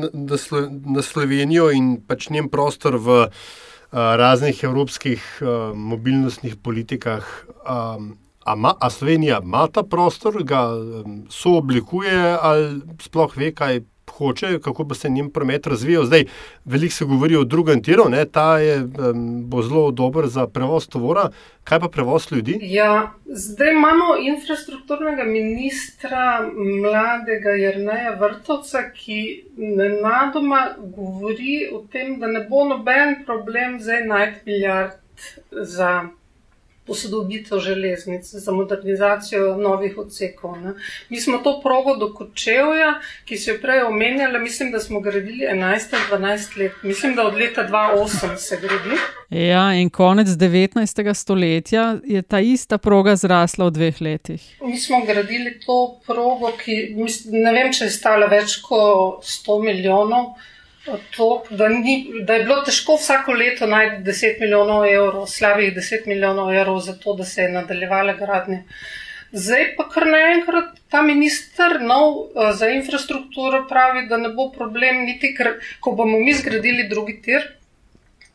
na 0.85 1.01
Slovenijo 1.01 1.71
in 1.73 1.95
pač 2.07 2.29
njen 2.29 2.49
prostor 2.49 3.01
v 3.01 3.23
raznih 3.91 4.63
evropskih 4.63 5.23
uh, 5.41 5.77
mobilnostnih 5.77 6.55
politikah. 6.55 7.25
Um, 7.69 8.17
a, 8.45 8.55
ma, 8.55 8.73
a 8.79 8.89
Slovenija 8.89 9.39
ima 9.43 9.67
ta 9.67 9.83
prostor, 9.83 10.43
ga 10.43 10.63
um, 10.73 11.25
sooblikuje 11.29 12.37
ali 12.41 12.81
sploh 12.99 13.37
ve, 13.37 13.51
kaj 13.53 13.81
hoče, 14.17 14.59
kako 14.59 14.83
bo 14.83 14.95
se 14.95 15.09
njen 15.09 15.29
promet 15.29 15.67
razvijal. 15.67 16.05
Zdaj, 16.05 16.25
veliko 16.65 16.93
se 16.93 17.05
govori 17.05 17.35
o 17.35 17.43
drugem 17.43 17.83
tiru, 17.83 18.09
ne? 18.09 18.25
ta 18.25 18.57
je, 18.59 18.77
um, 18.83 19.49
bo 19.49 19.61
zelo 19.61 19.91
dober 19.91 20.27
za 20.27 20.47
prevoz 20.47 20.87
tovora. 20.87 21.29
Kaj 21.63 21.79
pa 21.79 21.87
prevoz 21.87 22.27
ljudi? 22.31 22.57
Ja, 22.61 23.13
zdaj 23.25 23.71
imamo 23.71 24.15
infrastrukturnega 24.21 25.23
ministra, 25.23 26.49
mladega 26.81 27.49
Jrneja 27.49 28.15
Vrtovca, 28.19 28.87
ki 28.95 29.43
nenadoma 29.57 30.61
govori 30.79 31.69
o 31.73 31.83
tem, 31.91 32.19
da 32.19 32.27
ne 32.27 32.45
bo 32.49 32.65
noben 32.65 33.21
problem 33.25 33.79
zdaj 33.79 34.05
najti 34.05 34.39
milijard 34.45 34.97
za 35.51 36.09
posodobitev 36.91 37.59
železnic, 37.59 38.27
za 38.27 38.51
modernizacijo 38.51 39.55
novih 39.57 39.97
odsekov. 39.97 40.57
Ne. 40.59 40.73
Mi 41.09 41.21
smo 41.21 41.37
to 41.37 41.61
progo 41.63 41.95
do 41.95 42.11
Kočevja, 42.13 42.99
ki 43.25 43.37
se 43.37 43.51
je 43.51 43.61
prej 43.61 43.83
omenjala, 43.87 44.39
mislim, 44.39 44.71
da 44.71 44.79
smo 44.79 44.99
gradili 44.99 45.47
11-12 45.53 46.57
let, 46.59 46.83
mislim, 46.83 47.15
da 47.15 47.27
od 47.27 47.39
leta 47.39 47.67
2008 47.67 48.35
se 48.37 48.59
gradi. 48.61 48.99
Ja, 49.29 49.73
in 49.73 49.89
konec 49.89 50.27
19. 50.27 51.13
stoletja 51.13 51.95
je 52.03 52.21
ta 52.21 52.39
ista 52.39 52.77
proga 52.77 53.15
zrasla 53.15 53.65
v 53.65 53.71
dveh 53.71 54.01
letih. 54.01 54.43
Mi 54.61 54.77
smo 54.77 55.05
gradili 55.05 55.59
to 55.65 55.99
progo, 56.07 56.51
ki 56.59 56.95
ne 57.31 57.53
vem, 57.53 57.71
če 57.71 57.87
je 57.87 57.95
stala 57.95 58.27
več 58.27 58.59
kot 58.67 59.23
100 59.23 59.61
milijonov. 59.63 60.33
To, 60.85 61.43
da, 61.49 61.67
ni, 61.69 61.95
da 62.25 62.33
je 62.33 62.43
bilo 62.43 62.61
težko 62.65 62.95
vsako 62.97 63.35
leto 63.37 63.67
najti 63.69 64.01
10 64.03 64.39
milijonov 64.41 64.85
evrov, 64.89 65.27
slabih 65.29 65.75
10 65.75 66.07
milijonov 66.07 66.53
evrov 66.53 66.79
za 66.79 66.95
to, 66.97 67.13
da 67.13 67.25
se 67.25 67.41
je 67.41 67.51
nadaljevala 67.53 68.13
gradnja. 68.17 68.63
Zdaj 69.31 69.67
pa 69.77 69.85
kar 69.89 70.07
naenkrat 70.09 70.79
ta 70.89 71.01
minister 71.01 71.77
nov 71.81 72.15
eh, 72.17 72.53
za 72.57 72.69
infrastrukturo 72.69 73.65
pravi, 73.69 74.07
da 74.07 74.17
ne 74.17 74.33
bo 74.33 74.49
problem 74.51 75.05
niti, 75.05 75.35
ker 75.37 75.53
ko 75.79 75.93
bomo 75.95 76.19
mi 76.19 76.33
zgradili 76.33 76.87
drugi 76.89 77.19
tir, 77.21 77.45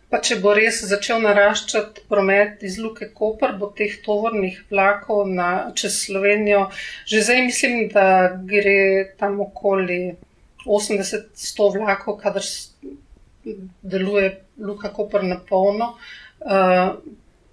pa 0.09 0.23
če 0.23 0.39
bo 0.41 0.55
res 0.55 0.79
začel 0.87 1.19
naraščati 1.27 2.07
promet 2.09 2.63
iz 2.63 2.79
Luke 2.79 3.11
Koper, 3.13 3.57
bo 3.59 3.73
teh 3.77 3.99
tovornih 4.07 4.63
vlakov 4.71 5.27
na, 5.29 5.51
čez 5.75 5.99
Slovenijo. 6.07 6.69
Že 7.11 7.25
zdaj 7.27 7.43
mislim, 7.51 7.89
da 7.91 8.07
gre 8.39 8.79
tam 9.19 9.41
okoli 9.43 10.15
80-100 10.67 11.73
vlakov, 11.79 12.19
kadar 12.23 12.43
deluje 13.83 14.41
Luka 14.59 14.89
Koper 14.93 15.25
na 15.25 15.39
polno 15.49 15.95
uh, 15.95 16.97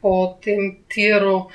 po 0.01 0.13
tem 0.41 0.77
tiru 0.89 1.49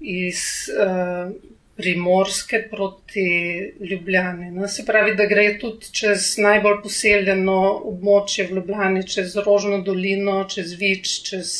iz 0.00 0.68
uh, 0.70 1.32
Primorske 1.76 2.68
proti 2.70 3.72
Ljubljani. 3.80 4.50
No, 4.50 4.68
se 4.68 4.84
pravi, 4.86 5.14
da 5.16 5.26
gre 5.26 5.58
tudi 5.58 5.88
čez 5.92 6.34
najbolj 6.38 6.82
poseljeno 6.82 7.58
območje 7.90 8.46
v 8.46 8.58
Ljubljani, 8.58 9.06
čez 9.08 9.36
Rožno 9.46 9.80
dolino, 9.82 10.42
čez 10.52 10.76
Vič, 10.78 11.14
čez 11.30 11.54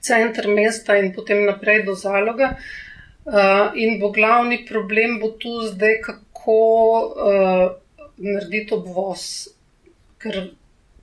center 0.00 0.48
mesta 0.48 0.98
in 1.00 1.14
potem 1.16 1.46
naprej 1.48 1.84
do 1.88 1.96
zaloga. 1.96 2.54
Uh, 3.24 3.72
in 3.76 3.98
bo 4.00 4.10
glavni 4.12 4.62
problem 4.68 5.18
bo 5.20 5.32
tu 5.40 5.52
zdaj, 5.72 6.00
kako 6.04 6.60
uh, 7.00 7.66
narediti 8.20 8.74
obvoz, 8.76 9.48
ker 10.20 10.50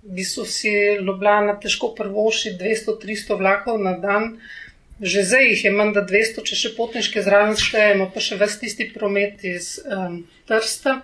bi 0.07 0.23
so 0.23 0.45
si 0.45 0.71
Ljubljana 1.01 1.57
težko 1.59 1.91
prvoši 1.97 2.55
200-300 2.59 3.37
vlakov 3.37 3.81
na 3.83 3.97
dan. 3.97 4.37
Že 5.01 5.23
zdaj 5.29 5.45
jih 5.45 5.63
je 5.65 5.71
manj, 5.71 5.93
da 5.93 6.01
200, 6.09 6.41
če 6.47 6.55
še 6.57 6.73
potniške 6.77 7.21
zraven 7.21 7.53
štejemo, 7.59 8.07
pa 8.13 8.23
še 8.23 8.39
ves 8.39 8.57
tisti 8.57 8.87
promet 8.89 9.43
iz 9.45 9.75
um, 9.83 10.23
Trsta. 10.49 11.01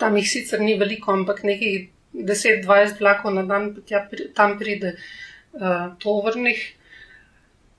Tam 0.00 0.16
jih 0.16 0.28
sicer 0.30 0.62
ni 0.64 0.78
veliko, 0.80 1.12
ampak 1.12 1.42
nekih 1.44 1.90
10-20 2.14 3.02
vlakov 3.02 3.34
na 3.34 3.44
dan 3.44 3.74
tja, 3.84 4.06
tam 4.36 4.56
pride 4.60 4.94
uh, 4.96 5.92
tovrnih. 6.00 6.62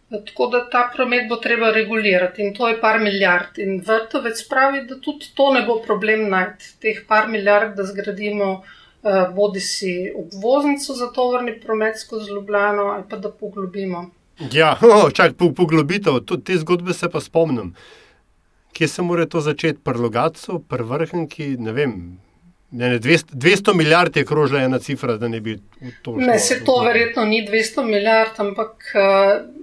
Tako 0.10 0.48
da 0.48 0.70
ta 0.70 0.90
promet 0.96 1.30
bo 1.30 1.36
treba 1.36 1.70
regulirati 1.72 2.42
in 2.42 2.54
to 2.54 2.68
je 2.68 2.80
par 2.82 3.00
milijard. 3.00 3.58
In 3.58 3.82
vrtovec 3.86 4.42
pravi, 4.50 4.86
da 4.90 4.98
tudi 5.00 5.26
to 5.34 5.54
ne 5.54 5.62
bo 5.68 5.76
problem 5.86 6.30
najti, 6.30 6.74
teh 6.82 7.04
par 7.08 7.28
milijard, 7.28 7.76
da 7.78 7.86
zgradimo 7.86 8.52
uh, 8.54 9.36
bodi 9.36 9.60
si 9.60 10.14
obvoznico 10.16 10.94
za 10.94 11.12
tovrni 11.14 11.60
promet 11.60 12.00
skozi 12.00 12.32
Ljubljano 12.32 12.84
ali 12.84 13.04
pa 13.10 13.18
da 13.18 13.32
poglobimo. 13.32 14.10
Ja, 14.52 14.78
oh, 14.94 15.12
čak, 15.14 15.36
poglobitev, 15.56 16.24
te 16.46 16.58
zgodbe 16.58 16.94
se 16.94 17.10
pa 17.10 17.22
spomnim. 17.22 17.76
Kje 18.74 18.88
se 18.88 19.02
mora 19.02 19.26
to 19.26 19.42
začeti, 19.42 19.80
pri 19.84 20.84
Vrhnki, 20.84 21.56
ne 21.58 21.72
vem. 21.72 22.20
Ne, 22.72 22.90
ne, 22.90 23.00
200, 23.00 23.34
200 23.34 23.74
milijard 23.74 24.18
je 24.18 24.26
krožila 24.26 24.62
ena 24.62 24.80
cifra, 24.80 25.18
da 25.18 25.28
ne 25.28 25.42
bi 25.42 25.58
to 26.02 26.12
šlo. 26.12 26.22
Ne, 26.22 26.40
se 26.40 26.64
to 26.66 26.84
verjetno 26.84 27.26
ni 27.26 27.48
200 27.48 27.84
milijard, 27.84 28.32
ampak 28.38 28.94
uh, 28.94 29.60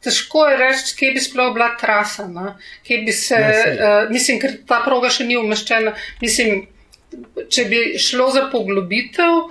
težko 0.00 0.46
je 0.48 0.56
reči, 0.60 0.94
kje 0.98 1.12
bi 1.16 1.22
sploh 1.22 1.52
bila 1.54 1.72
trasa. 1.80 2.26
No? 2.30 2.54
Kje 2.86 2.98
bi 3.06 3.12
se, 3.12 3.38
ne, 3.40 3.62
uh, 3.74 4.10
mislim, 4.12 4.40
ker 4.42 4.58
ta 4.68 4.80
proga 4.84 5.10
še 5.12 5.26
ni 5.28 5.38
umeščena. 5.40 5.94
Mislim, 6.22 6.66
če 7.50 7.66
bi 7.70 7.82
šlo 8.02 8.30
za 8.34 8.46
poglobitev. 8.52 9.42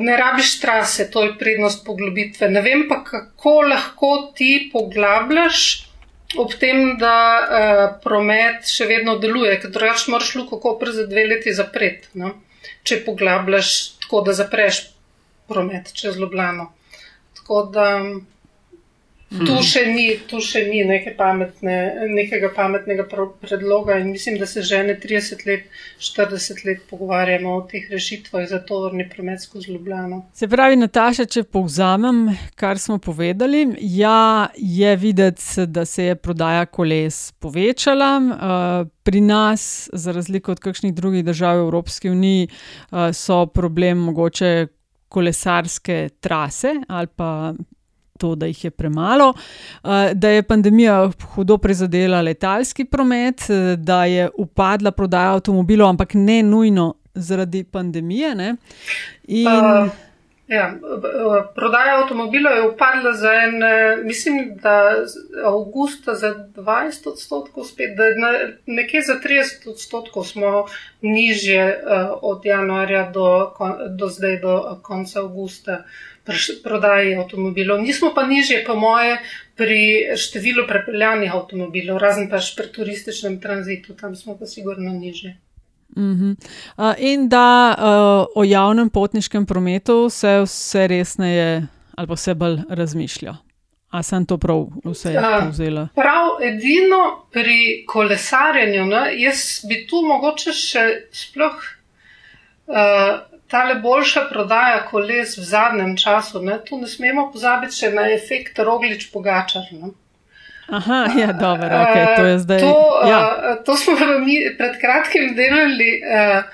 Ne 0.00 0.16
rabiš 0.16 0.54
trase, 0.62 1.10
to 1.12 1.26
je 1.26 1.36
prednost 1.40 1.84
poglobitve. 1.84 2.48
Ne 2.48 2.62
vem 2.64 2.86
pa, 2.88 3.02
kako 3.04 3.60
lahko 3.68 4.12
ti 4.36 4.70
poglabljaš, 4.72 5.64
ob 6.40 6.54
tem, 6.62 6.94
da 7.00 7.16
uh, 7.42 7.82
promet 8.04 8.68
še 8.70 8.86
vedno 8.88 9.18
deluje, 9.20 9.58
ker 9.60 9.74
drugače 9.74 10.14
moraš 10.14 10.36
luko 10.38 10.60
kopr 10.62 10.94
za 10.94 11.08
dve 11.10 11.26
leti 11.26 11.52
zapreti, 11.52 12.14
no? 12.22 12.36
če 12.86 13.02
poglabljaš 13.04 13.72
tako, 14.04 14.22
da 14.28 14.36
zapreš 14.38 14.84
promet 15.50 15.90
čez 15.96 16.16
Ljubljano. 16.20 16.70
Tako 17.36 17.62
da. 17.74 17.88
Hmm. 19.30 19.46
Tu, 19.46 19.56
še 19.62 19.84
ni, 19.86 20.04
tu 20.26 20.40
še 20.42 20.64
ni 20.66 20.80
neke 20.82 21.12
pametne, 21.14 21.74
nekega 22.10 22.48
pametnega 22.50 23.04
predloga 23.38 24.00
in 24.02 24.08
mislim, 24.10 24.40
da 24.40 24.46
se 24.50 24.64
že 24.66 24.80
ne 24.82 24.96
30 24.98 25.44
let, 25.46 25.68
40 26.02 26.64
let 26.66 26.80
pogovarjamo 26.90 27.52
o 27.54 27.60
teh 27.70 27.86
rešitvah 27.94 28.48
za 28.50 28.58
to 28.66 28.80
vrni 28.88 29.06
promet 29.06 29.44
skozi 29.44 29.70
Ljubljano. 29.70 30.24
Se 30.34 30.48
pravi, 30.50 30.80
Nataša, 30.80 31.28
če 31.30 31.44
povzamem, 31.46 32.24
kar 32.58 32.82
smo 32.82 32.98
povedali, 32.98 33.68
ja, 33.78 34.48
je 34.56 34.96
videti, 34.98 35.68
da 35.70 35.86
se 35.86 36.10
je 36.10 36.18
prodaja 36.18 36.66
koles 36.66 37.30
povečala. 37.38 38.10
Uh, 38.18 38.90
pri 39.06 39.22
nas, 39.22 39.86
za 39.94 40.10
razliko 40.10 40.58
od 40.58 40.64
kakšnih 40.66 40.90
drugih 40.94 41.22
držav 41.24 41.62
Evropske 41.62 42.10
unije, 42.10 42.50
uh, 42.50 43.14
so 43.14 43.44
problem 43.46 44.02
mogoče 44.10 44.66
kolesarske 45.10 46.08
trase 46.20 46.74
ali 46.88 47.06
pa 47.06 47.52
to, 48.20 48.34
da 48.34 48.46
jih 48.46 48.64
je 48.64 48.70
premalo, 48.70 49.32
eh, 49.84 50.14
da 50.14 50.28
je 50.28 50.42
pandemija 50.42 51.10
hudo 51.34 51.58
prizadela 51.58 52.20
letalski 52.20 52.84
promet, 52.84 53.46
eh, 53.50 53.76
da 53.76 54.04
je 54.04 54.28
upadla 54.38 54.90
prodaja 54.90 55.34
avtomobilov, 55.34 55.88
ampak 55.88 56.14
ne 56.14 56.42
nujno 56.42 56.94
zaradi 57.14 57.64
pandemije. 57.64 58.34
Ne? 58.34 58.54
In. 59.24 59.48
Uh. 59.48 59.90
Ja, 60.50 60.64
prodaja 61.54 62.00
avtomobilov 62.00 62.56
je 62.56 62.62
upadla 62.68 63.12
za 63.14 63.30
en, 63.32 63.60
mislim, 64.04 64.56
da 64.62 65.04
avgusta 65.46 66.14
za 66.14 66.34
20 66.56 67.06
odstotkov, 67.08 67.64
spet, 67.64 67.94
da 67.96 68.30
nekje 68.66 69.02
za 69.06 69.14
30 69.22 69.70
odstotkov 69.70 70.24
smo 70.24 70.64
nižje 71.00 71.84
od 72.22 72.44
januarja 72.44 73.10
do, 73.14 73.54
do 73.98 74.08
zdaj, 74.08 74.40
do 74.40 74.78
konca 74.82 75.20
avgusta 75.20 75.84
prodaji 76.64 77.14
avtomobilov. 77.14 77.82
Nismo 77.82 78.10
pa 78.14 78.26
nižje, 78.26 78.64
po 78.66 78.74
moje, 78.74 79.20
pri 79.54 80.16
številu 80.18 80.66
prepeljanih 80.66 81.30
avtomobilov, 81.34 82.02
razen 82.02 82.26
pač 82.30 82.56
pri 82.58 82.72
turističnem 82.74 83.38
tranzitu, 83.40 83.94
tam 83.94 84.18
smo 84.18 84.34
pa 84.34 84.50
sigurno 84.50 84.92
nižje. 84.98 85.36
Uh 85.96 86.02
-huh. 86.02 86.36
uh, 86.76 86.94
in 86.98 87.28
da 87.28 87.76
uh, 87.78 88.42
o 88.42 88.44
javnem 88.44 88.90
potniškem 88.90 89.46
prometu 89.46 90.10
se 90.10 90.40
vse 90.40 90.86
resneje 90.86 91.66
ali 91.96 92.06
pa 92.06 92.14
vse 92.14 92.34
bolj 92.34 92.58
razmišlja. 92.68 93.36
A 93.90 94.02
sem 94.02 94.26
to 94.26 94.38
prav 94.38 94.66
vse 94.84 95.14
povzela? 95.40 95.88
Prav, 95.94 96.42
edino 96.42 97.26
pri 97.30 97.84
kolesarjenju, 97.86 98.84
ne, 98.86 99.02
jaz 99.18 99.64
bi 99.68 99.86
tu 99.86 100.02
mogoče 100.06 100.52
še 100.52 100.84
sploh. 101.12 101.58
Uh, 102.70 102.76
ta 103.50 103.64
le 103.64 103.74
boljša 103.82 104.28
prodaja 104.30 104.84
koles 104.90 105.34
v 105.38 105.44
zadnjem 105.44 105.96
času. 105.98 106.42
Ne? 106.42 106.60
Tu 106.64 106.78
ne 106.78 106.86
smemo 106.86 107.26
pozabiti 107.32 107.80
še 107.82 107.90
na 107.94 108.06
efekt 108.14 108.58
roglič 108.58 109.08
pogačar. 109.12 109.66
Ne? 109.74 109.90
Aha, 110.70 111.06
ja, 111.18 111.32
dobro, 111.32 111.66
okay, 111.66 112.16
to 112.16 112.24
je 112.24 112.38
zdaj. 112.38 112.60
To, 112.60 113.00
ja. 113.08 113.20
uh, 113.20 113.64
to 113.64 113.76
smo 113.76 113.94
mi 114.26 114.36
pred 114.58 114.80
kratkim 114.80 115.34
delali 115.34 116.00
uh, 116.02 116.44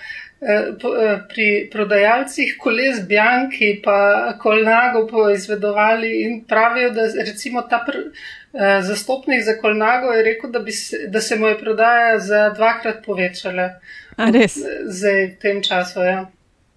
pri 1.29 1.69
prodajalcih 1.73 2.57
koles 2.61 3.01
Bjanki, 3.09 3.81
pa 3.85 4.33
Kolnago 4.39 5.07
poizvedovali 5.07 6.23
in 6.23 6.45
pravijo, 6.45 6.91
da 6.91 7.07
recimo 7.27 7.63
ta 7.63 7.85
pr, 7.87 7.97
zastopnik 8.83 9.45
za 9.45 9.57
Kolnago 9.61 10.13
je 10.13 10.23
rekel, 10.23 10.51
da, 10.51 10.61
se, 10.73 11.09
da 11.09 11.21
se 11.21 11.37
mu 11.37 11.47
je 11.47 11.59
prodaja 11.59 12.19
za 12.19 12.51
dvakrat 12.51 13.05
povečala. 13.07 13.71
A 14.17 14.31
res? 14.31 14.59
Zdaj, 14.87 15.27
v 15.27 15.37
tem 15.41 15.63
času, 15.63 16.01
ja. 16.01 16.27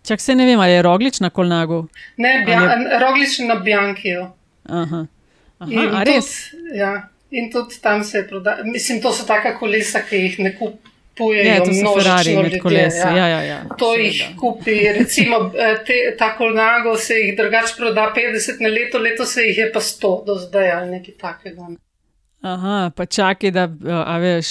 Čak 0.07 0.21
se 0.21 0.35
ne 0.35 0.45
vem, 0.45 0.59
ali 0.59 0.71
je 0.71 0.81
roglič 0.81 1.19
na 1.19 1.29
kolnagu. 1.29 1.87
Ne, 2.17 2.43
bja, 2.45 2.59
je... 2.59 2.99
roglič 2.99 3.39
na 3.39 3.55
Bjankiju. 3.55 4.27
Aha, 4.69 5.05
Aha 5.59 5.71
in 5.71 5.95
a 5.95 6.03
res. 6.03 6.49
Tudi, 6.51 6.77
ja, 6.79 7.09
in 7.31 7.51
tudi 7.51 7.81
tam 7.81 8.03
se 8.03 8.27
prodaja. 8.27 8.63
Mislim, 8.63 9.01
to 9.01 9.13
so 9.13 9.25
taka 9.25 9.57
kolesa, 9.57 10.01
ki 10.09 10.15
jih 10.15 10.39
ne 10.39 10.53
kupujejo. 10.57 11.45
Ja, 11.45 11.59
to 11.65 11.73
so 11.73 11.93
Ferrari 11.99 12.35
med 12.37 12.57
kolesi. 12.61 12.97
Ja. 12.97 13.15
Ja, 13.17 13.27
ja, 13.27 13.41
ja, 13.43 13.59
to 13.77 13.91
seveda. 13.93 14.07
jih 14.07 14.23
kupi. 14.39 14.77
Recimo, 14.99 15.41
eh, 15.65 15.83
te, 15.85 15.99
ta 16.17 16.33
kolnago 16.37 16.97
se 16.97 17.19
jih 17.19 17.35
drugače 17.37 17.75
proda 17.77 18.09
50 18.15 18.63
na 18.63 18.73
leto, 18.73 18.97
leto 18.97 19.25
se 19.25 19.45
jih 19.47 19.57
je 19.57 19.69
pa 19.73 19.79
100 19.79 20.15
do 20.25 20.35
zdaj 20.35 20.71
ali 20.71 20.91
nekaj 20.97 21.15
takega. 21.21 21.69
Aha, 22.41 22.91
pa 22.95 23.05
čakaj, 23.05 23.51
da 23.51 23.65
a 24.05 24.15
veš, 24.17 24.47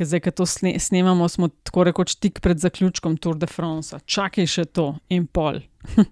zdaj, 0.00 0.20
ko 0.24 0.30
to 0.30 0.46
snemamo, 0.78 1.28
smo 1.28 1.48
tako 1.62 1.84
rekoč 1.84 2.14
tik 2.14 2.40
pred 2.40 2.58
zaključkom 2.58 3.16
Tour 3.16 3.36
de 3.36 3.46
France. 3.46 3.98
Čakaj 4.06 4.48
še 4.48 4.64
to 4.64 4.94
in 5.12 5.26
pol. 5.26 5.60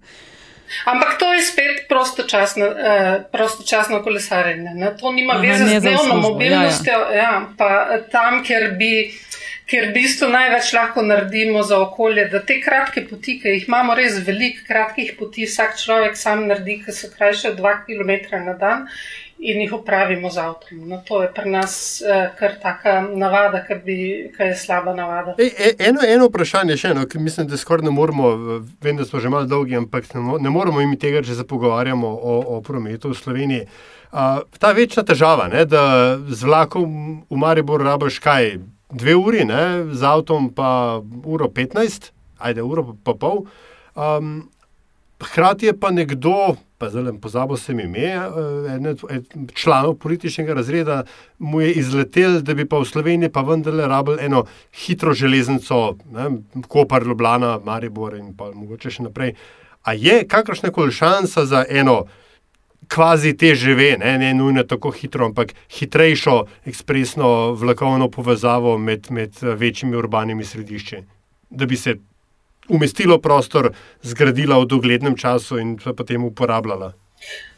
Ampak 0.85 1.19
to 1.19 1.33
je 1.33 1.43
spet 1.43 1.85
prostočasno, 1.89 2.67
eh, 2.67 3.23
prostočasno 3.33 4.03
kolesarjenje. 4.03 4.75
Ne? 4.75 4.97
To 5.01 5.13
nima 5.13 5.35
veze 5.35 5.65
z 5.65 5.81
dnevno 5.81 6.17
mobilnostjo. 6.17 6.93
Ja, 6.93 7.11
ja. 7.11 7.23
Ja, 7.23 7.47
pa 7.59 7.99
tam, 8.13 8.45
kjer 8.45 8.75
bi. 8.79 9.13
Ker 9.73 9.87
v 9.89 9.93
bistvu 9.95 10.27
največ 10.29 10.73
lahko 10.75 11.03
naredimo 11.07 11.63
za 11.63 11.79
okolje, 11.81 12.27
da 12.29 12.43
te 12.45 12.59
kratke 12.61 13.05
poti, 13.09 13.39
ki 13.41 13.55
jih 13.55 13.69
imamo 13.69 13.95
res 13.95 14.19
veliko 14.27 14.67
kratkih 14.67 15.15
poti, 15.19 15.47
vsak 15.47 15.79
človek 15.81 16.19
sam 16.19 16.43
naredi, 16.51 16.81
ki 16.85 16.93
so 16.93 17.09
krajše 17.15 17.55
od 17.55 17.61
2 17.63 17.77
km 17.87 18.43
na 18.45 18.53
dan 18.59 18.89
in 19.42 19.61
jih 19.61 19.72
upravimo 19.74 20.31
z 20.31 20.38
avtom. 20.38 20.83
No, 20.88 21.00
to 21.07 21.22
je 21.22 21.28
pri 21.35 21.50
nas 21.50 21.74
uh, 22.05 22.31
kar 22.38 22.55
taka 22.62 23.00
navada, 23.02 23.64
ki, 23.66 23.78
bi, 23.85 23.96
ki 24.37 24.50
je 24.52 24.57
slaba 24.57 24.94
navada. 24.94 25.35
E, 25.38 25.72
eno, 25.83 26.05
eno 26.07 26.28
vprašanje 26.31 26.76
še 26.78 26.92
eno, 26.94 27.07
ki 27.11 27.18
mislim, 27.18 27.48
da 27.50 27.59
skoraj 27.59 27.88
ne 27.88 27.94
moremo, 27.94 28.31
vem, 28.83 29.00
da 29.00 29.07
smo 29.09 29.20
že 29.20 29.33
malo 29.33 29.50
dolgi, 29.50 29.74
ampak 29.81 30.07
ne 30.14 30.50
moremo 30.50 30.85
imi 30.85 30.98
tega, 31.00 31.24
če 31.26 31.40
se 31.40 31.46
pogovarjamo 31.48 32.07
o, 32.07 32.38
o 32.55 32.61
prometu 32.62 33.11
v 33.11 33.18
Sloveniji. 33.18 33.66
Uh, 34.12 34.44
ta 34.62 34.70
večna 34.76 35.02
težava, 35.09 35.48
ne, 35.50 35.64
da 35.66 35.83
z 36.28 36.46
vlakom 36.46 36.94
v 37.26 37.42
Maribor 37.42 37.83
rabiš 37.83 38.20
kaj, 38.22 38.57
dve 38.92 39.16
uri, 39.18 39.42
ne, 39.48 39.88
z 39.90 40.07
avtom 40.07 40.52
pa 40.55 41.00
uro 41.24 41.50
petnajst. 41.50 42.12
ajde 42.42 42.62
uro 42.62 42.94
pa 43.05 43.14
pol. 43.14 43.46
Um, 43.94 44.50
hkrati 45.23 45.67
je 45.67 45.75
pa 45.81 45.91
nekdo, 45.91 46.57
pa 46.79 46.91
zdaj 46.91 47.13
pozabo 47.21 47.57
se 47.57 47.75
mi 47.75 47.83
ime, 47.83 48.13
en 48.71 48.97
članov 49.55 49.95
političnega 49.95 50.55
razreda 50.55 51.03
mu 51.39 51.61
je 51.61 51.73
izletel, 51.73 52.41
da 52.41 52.55
bi 52.55 52.69
pa 52.69 52.79
v 52.79 52.85
Sloveniji 52.85 53.33
pa 53.33 53.43
vendarle 53.43 53.87
rabil 53.87 54.21
eno 54.21 54.45
hitro 54.87 55.15
železnico, 55.15 55.97
Kopar, 56.69 57.07
Ljubljana, 57.07 57.59
Maribor 57.65 58.17
in 58.19 58.35
pa 58.37 58.51
mogoče 58.55 58.91
še 58.91 59.07
naprej. 59.09 59.35
A 59.83 59.95
je 59.95 60.23
kakršna 60.29 60.71
koli 60.71 60.93
šansa 60.93 61.47
za 61.47 61.65
eno 61.69 62.05
kvazi 62.89 63.55
žive, 63.55 63.97
ne, 63.99 64.19
ne 64.19 64.35
nujno 64.35 64.63
tako 64.63 64.91
hitro, 64.91 65.27
ampak 65.27 65.55
hitrejšo 65.71 66.45
ekspresno 66.65 67.53
vlakovno 67.53 68.11
povezavo 68.11 68.79
med, 68.79 69.07
med 69.11 69.39
večjimi 69.43 69.97
urbanimi 69.97 70.45
središči, 70.45 71.03
da 71.51 71.67
bi 71.67 71.77
se 71.77 71.97
umestilo 72.73 73.21
prostor, 73.21 73.73
zgradila 74.03 74.59
v 74.65 74.71
doglednem 74.73 75.17
času 75.17 75.61
in 75.61 75.77
potem 75.77 76.25
uporabljala. 76.25 76.93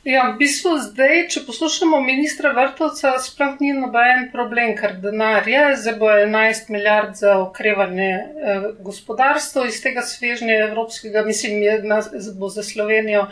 Ja, 0.05 0.27
v 0.35 0.37
bistvu 0.43 0.75
zdaj, 0.85 1.23
če 1.33 1.41
poslušamo 1.47 1.97
ministra 2.05 2.51
Vrtovca, 2.53 3.15
sploh 3.25 3.55
ni 3.65 3.71
noben 3.73 4.27
problem, 4.35 4.75
ker 4.77 4.99
denar 5.01 5.47
je, 5.49 5.63
zdaj 5.81 5.95
bo 6.03 6.11
11 6.13 6.69
milijard 6.75 7.15
za 7.17 7.39
okrevanje 7.41 8.11
eh, 8.13 8.67
gospodarstva 8.85 9.65
iz 9.71 9.79
tega 9.81 10.05
svežnja 10.05 10.59
evropskega, 10.67 11.25
mislim, 11.25 11.65
na, 11.89 12.03
bo 12.37 12.53
za 12.53 12.67
Slovenijo. 12.67 13.31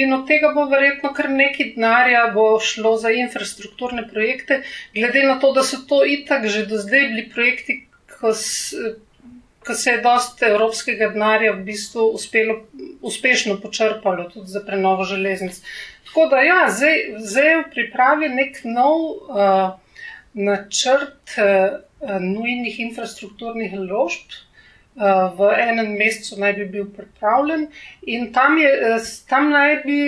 In 0.00 0.12
od 0.16 0.24
tega 0.28 0.54
bo 0.56 0.64
verjetno 0.72 1.12
kar 1.16 1.28
nekaj 1.32 1.74
denarja 1.76 2.24
bo 2.32 2.46
šlo 2.60 2.96
za 2.96 3.12
infrastrukturne 3.12 4.06
projekte, 4.08 4.62
glede 4.96 5.26
na 5.28 5.36
to, 5.40 5.52
da 5.52 5.64
so 5.64 5.82
to 5.88 6.00
itak 6.08 6.48
že 6.48 6.64
do 6.72 6.80
zdaj 6.80 7.04
bili 7.12 7.28
projekti, 7.28 7.82
ko 8.16 8.32
ko 9.68 9.74
se 9.74 9.90
je 9.90 10.00
dosta 10.00 10.48
evropskega 10.48 11.10
denarja 11.12 11.52
v 11.52 11.64
bistvu 11.66 12.06
uspelo, 12.16 12.54
uspešno 13.04 13.58
počrpalo 13.60 14.24
tudi 14.32 14.48
za 14.48 14.62
prenovo 14.64 15.04
železnic. 15.04 15.60
Tako 16.08 16.26
da, 16.32 16.40
ja, 16.40 16.62
zdaj, 16.72 16.96
zdaj 17.18 17.50
je 17.50 17.58
v 17.58 17.66
pripravi 17.74 18.30
nek 18.32 18.62
nov 18.64 19.04
uh, 19.12 19.76
načrt 20.32 21.36
uh, 21.36 21.76
nujnih 22.24 22.80
infrastrukturnih 22.88 23.76
ložb. 23.76 24.40
Uh, 24.98 25.36
v 25.36 25.52
enem 25.62 25.92
mesecu 26.00 26.40
naj 26.40 26.56
bi 26.56 26.64
bil 26.72 26.86
pripravljen, 26.90 27.68
in 28.02 28.32
tam, 28.32 28.56
je, 28.58 28.72
tam 29.28 29.52
naj 29.52 29.82
bi 29.84 29.98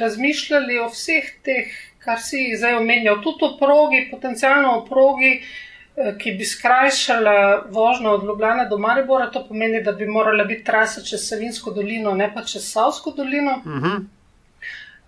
razmišljali 0.00 0.80
o 0.80 0.88
vseh 0.90 1.28
teh, 1.46 1.68
kar 2.02 2.18
si 2.18 2.40
jih 2.40 2.56
zdaj 2.58 2.80
omenjal, 2.80 3.20
tudi 3.22 3.46
o 3.46 3.52
progi, 3.60 4.08
potencialno 4.10 4.72
o 4.80 4.86
progi, 4.88 5.36
uh, 5.36 5.69
ki 6.18 6.32
bi 6.38 6.44
skrajšala 6.44 7.66
vožnjo 7.70 8.10
od 8.10 8.24
Ljubljana 8.24 8.64
do 8.64 8.78
Maribora, 8.78 9.30
to 9.30 9.44
pomeni, 9.48 9.82
da 9.82 9.92
bi 9.92 10.06
morala 10.06 10.44
biti 10.44 10.64
trasa 10.64 11.02
čez 11.04 11.28
Savinsko 11.28 11.70
dolino, 11.70 12.14
ne 12.14 12.30
pa 12.34 12.44
čez 12.44 12.72
Savsko 12.72 13.10
dolino. 13.16 13.62
Uh 13.64 13.72
mhm. 13.72 13.86
-huh. 13.86 14.04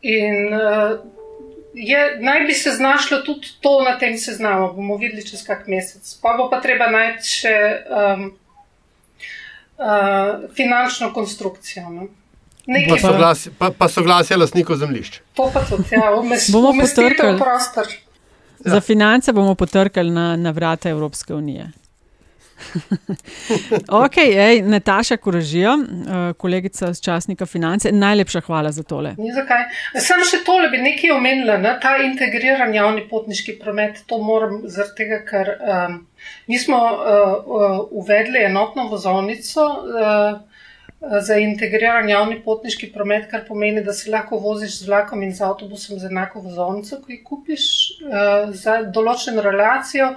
In 0.02 0.54
uh, 0.54 0.98
je, 1.74 2.18
naj 2.20 2.40
bi 2.40 2.52
se 2.52 2.70
znašlo 2.70 3.18
tudi 3.18 3.48
to 3.60 3.82
na 3.82 3.98
tem 3.98 4.18
seznamu, 4.18 4.72
bomo 4.72 4.96
videli 4.96 5.26
čez 5.26 5.46
kak 5.46 5.66
mesec. 5.66 6.18
Pa 6.22 6.34
bo 6.36 6.50
pa 6.50 6.60
treba 6.60 6.90
najti 6.90 7.28
še 7.28 7.82
um, 7.90 8.32
uh, 9.78 10.50
finančno 10.56 11.12
konstrukcijo. 11.12 11.90
No? 11.90 12.06
Pa 12.88 12.98
soglasje, 12.98 13.52
pa, 13.58 13.70
pa 13.78 13.88
soglasje 13.88 14.36
lasnikov 14.36 14.76
zemljišč. 14.76 15.20
To 15.34 15.50
pa 15.54 15.64
tudi, 15.70 15.88
ja, 15.92 16.12
umestitev 16.14 17.34
v 17.34 17.38
prostor. 17.38 17.86
Za 18.64 18.80
finance 18.80 19.32
bomo 19.32 19.54
potrkali 19.54 20.10
na, 20.10 20.36
na 20.36 20.50
vrata 20.50 20.88
Evropske 20.88 21.34
unije. 21.34 21.72
ok, 24.04 24.16
ej, 24.18 24.62
Nataša 24.62 25.16
Koražija, 25.16 25.72
eh, 25.72 26.32
kolegica 26.32 26.92
z 26.94 27.00
časnika 27.00 27.46
Finance, 27.46 27.92
najlepša 27.92 28.40
hvala 28.40 28.72
za 28.72 28.82
tole. 28.82 29.14
Ni 29.18 29.32
zakaj. 29.32 29.64
Sam 30.00 30.22
še 30.26 30.42
tole 30.46 30.68
bi 30.70 30.78
nekaj 30.78 31.10
omenila, 31.16 31.58
ne? 31.58 31.74
ta 31.82 31.96
integriran 32.04 32.74
javni 32.74 33.06
potniški 33.10 33.58
promet. 33.58 34.04
To 34.06 34.18
moram 34.22 34.62
zaradi 34.64 34.94
tega, 35.02 35.20
ker 35.26 35.52
um, 35.58 35.98
mi 36.46 36.58
smo 36.58 36.78
uh, 36.78 36.96
uh, 37.42 37.78
uvedli 37.90 38.44
enotno 38.46 38.88
vozovnico. 38.92 39.66
Uh, 39.66 40.51
za 41.02 41.36
integriran 41.36 42.08
javni 42.08 42.36
potniški 42.44 42.92
promet, 42.94 43.26
kar 43.30 43.42
pomeni, 43.48 43.82
da 43.82 43.92
se 43.92 44.10
lahko 44.10 44.38
voziš 44.38 44.78
z 44.78 44.86
vlakom 44.86 45.22
in 45.26 45.32
z 45.34 45.42
avtobusom 45.42 45.98
z 45.98 46.10
enako 46.10 46.44
vozovnico, 46.44 47.00
ki 47.02 47.16
jih 47.16 47.24
kupiš 47.26 47.64
uh, 48.06 48.52
za 48.54 48.76
določeno 48.94 49.42
relacijo, 49.42 50.12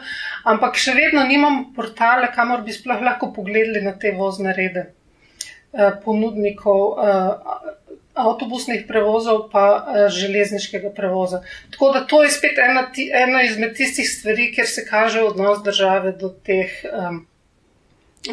ampak 0.46 0.78
še 0.78 0.94
vedno 0.94 1.26
nimamo 1.26 1.72
portale, 1.76 2.30
kamor 2.36 2.62
bi 2.68 2.76
sploh 2.76 3.02
lahko 3.02 3.32
pogledali 3.34 3.82
na 3.82 3.96
te 3.98 4.14
vozne 4.14 4.54
rede 4.54 4.92
uh, 4.92 5.98
ponudnikov. 6.06 6.86
Uh, 6.94 7.74
Avtobusnih 8.16 8.86
prevozov, 8.88 9.50
pa 9.52 9.64
železniškega 10.08 10.94
prevoza. 10.96 11.42
Tako 11.74 11.90
da 11.92 12.06
to 12.08 12.22
je 12.24 12.30
spet 12.32 12.62
ena, 12.64 12.86
ena 13.12 13.42
izmed 13.44 13.74
tistih 13.76 14.08
stvari, 14.08 14.46
kjer 14.56 14.70
se 14.72 14.86
kaže 14.88 15.20
odnos 15.20 15.60
države 15.66 16.14
do 16.16 16.30
teh 16.32 16.72
um, 16.88 17.20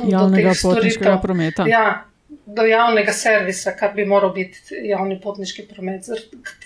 javnega 0.06 0.54
potniškega 0.62 1.16
prometa. 1.24 1.66
Ja, 1.66 2.11
do 2.46 2.64
javnega 2.66 3.12
servisa, 3.12 3.72
kar 3.78 3.92
bi 3.94 4.04
moral 4.08 4.32
biti 4.34 4.78
javni 4.88 5.18
potniški 5.20 5.66
promet, 5.70 6.04
za, 6.04 6.16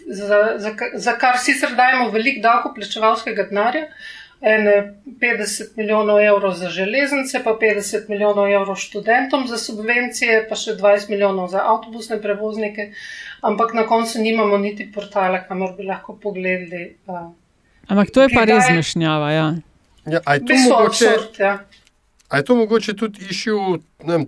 za, 0.06 0.38
za, 0.58 0.72
za 0.94 1.16
kar 1.20 1.38
sicer 1.42 1.74
dajemo 1.76 2.10
veliko 2.14 2.42
davkoplačevalskega 2.46 3.50
denarja. 3.50 3.90
Ene 4.40 4.72
50 5.20 5.78
milijonov 5.78 6.18
evrov 6.20 6.52
za 6.54 6.68
železnice, 6.68 7.40
pa 7.44 7.54
50 7.60 8.10
milijonov 8.12 8.50
evrov 8.52 8.76
študentom 8.76 9.46
za 9.48 9.56
subvencije, 9.58 10.42
pa 10.48 10.58
še 10.60 10.74
20 10.76 11.08
milijonov 11.10 11.48
za 11.54 11.62
avtobusne 11.64 12.18
prevoznike, 12.22 12.90
ampak 13.40 13.72
na 13.74 13.86
koncu 13.88 14.20
nimamo 14.20 14.58
niti 14.60 14.90
portala, 14.92 15.40
kamor 15.48 15.72
bi 15.78 15.88
lahko 15.88 16.18
pogledali. 16.20 16.98
Uh, 17.08 17.32
ampak 17.88 18.12
to 18.12 18.26
je 18.26 18.34
pa 18.34 18.44
res 18.44 18.68
zmešnjava. 18.68 19.32
Ja. 19.32 19.48
Ja, 20.06 20.20
aj 20.24 20.44
to 20.46 20.54
mogoče, 20.54 21.08
absurd, 21.08 21.40
ja. 21.40 21.58
A 22.28 22.36
je 22.36 22.44
to 22.44 22.56
mogoče 22.56 22.96
tudi 22.96 23.26
išil 23.30 23.58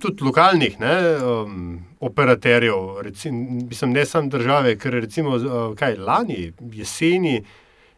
tudi 0.01 0.25
lokalnih 0.25 0.81
ne, 0.81 1.17
um, 1.17 1.81
operaterjev, 2.01 3.01
recimo, 3.03 3.61
mislim, 3.69 3.93
ne 3.93 4.05
samo 4.07 4.29
države, 4.29 4.77
ker 4.79 4.93
recimo 4.93 5.37
uh, 5.37 5.77
kaj, 5.77 5.97
lani 5.97 6.53
jeseni 6.73 7.45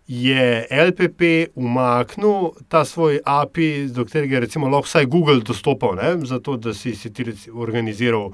je 0.07 0.67
LPP 0.71 1.53
umaknil 1.55 2.51
ta 2.69 2.85
svoj 2.85 3.21
API, 3.25 3.87
do 3.87 4.05
katerega 4.05 4.37
je 4.37 4.41
recimo 4.41 4.69
lahko 4.69 4.89
vsaj 4.89 5.07
Google 5.07 5.41
dostopal, 5.41 5.95
ne, 5.95 6.17
zato 6.27 6.57
da 6.57 6.75
si, 6.75 6.95
si 6.95 7.13
ti 7.13 7.33
organiziral 7.53 8.31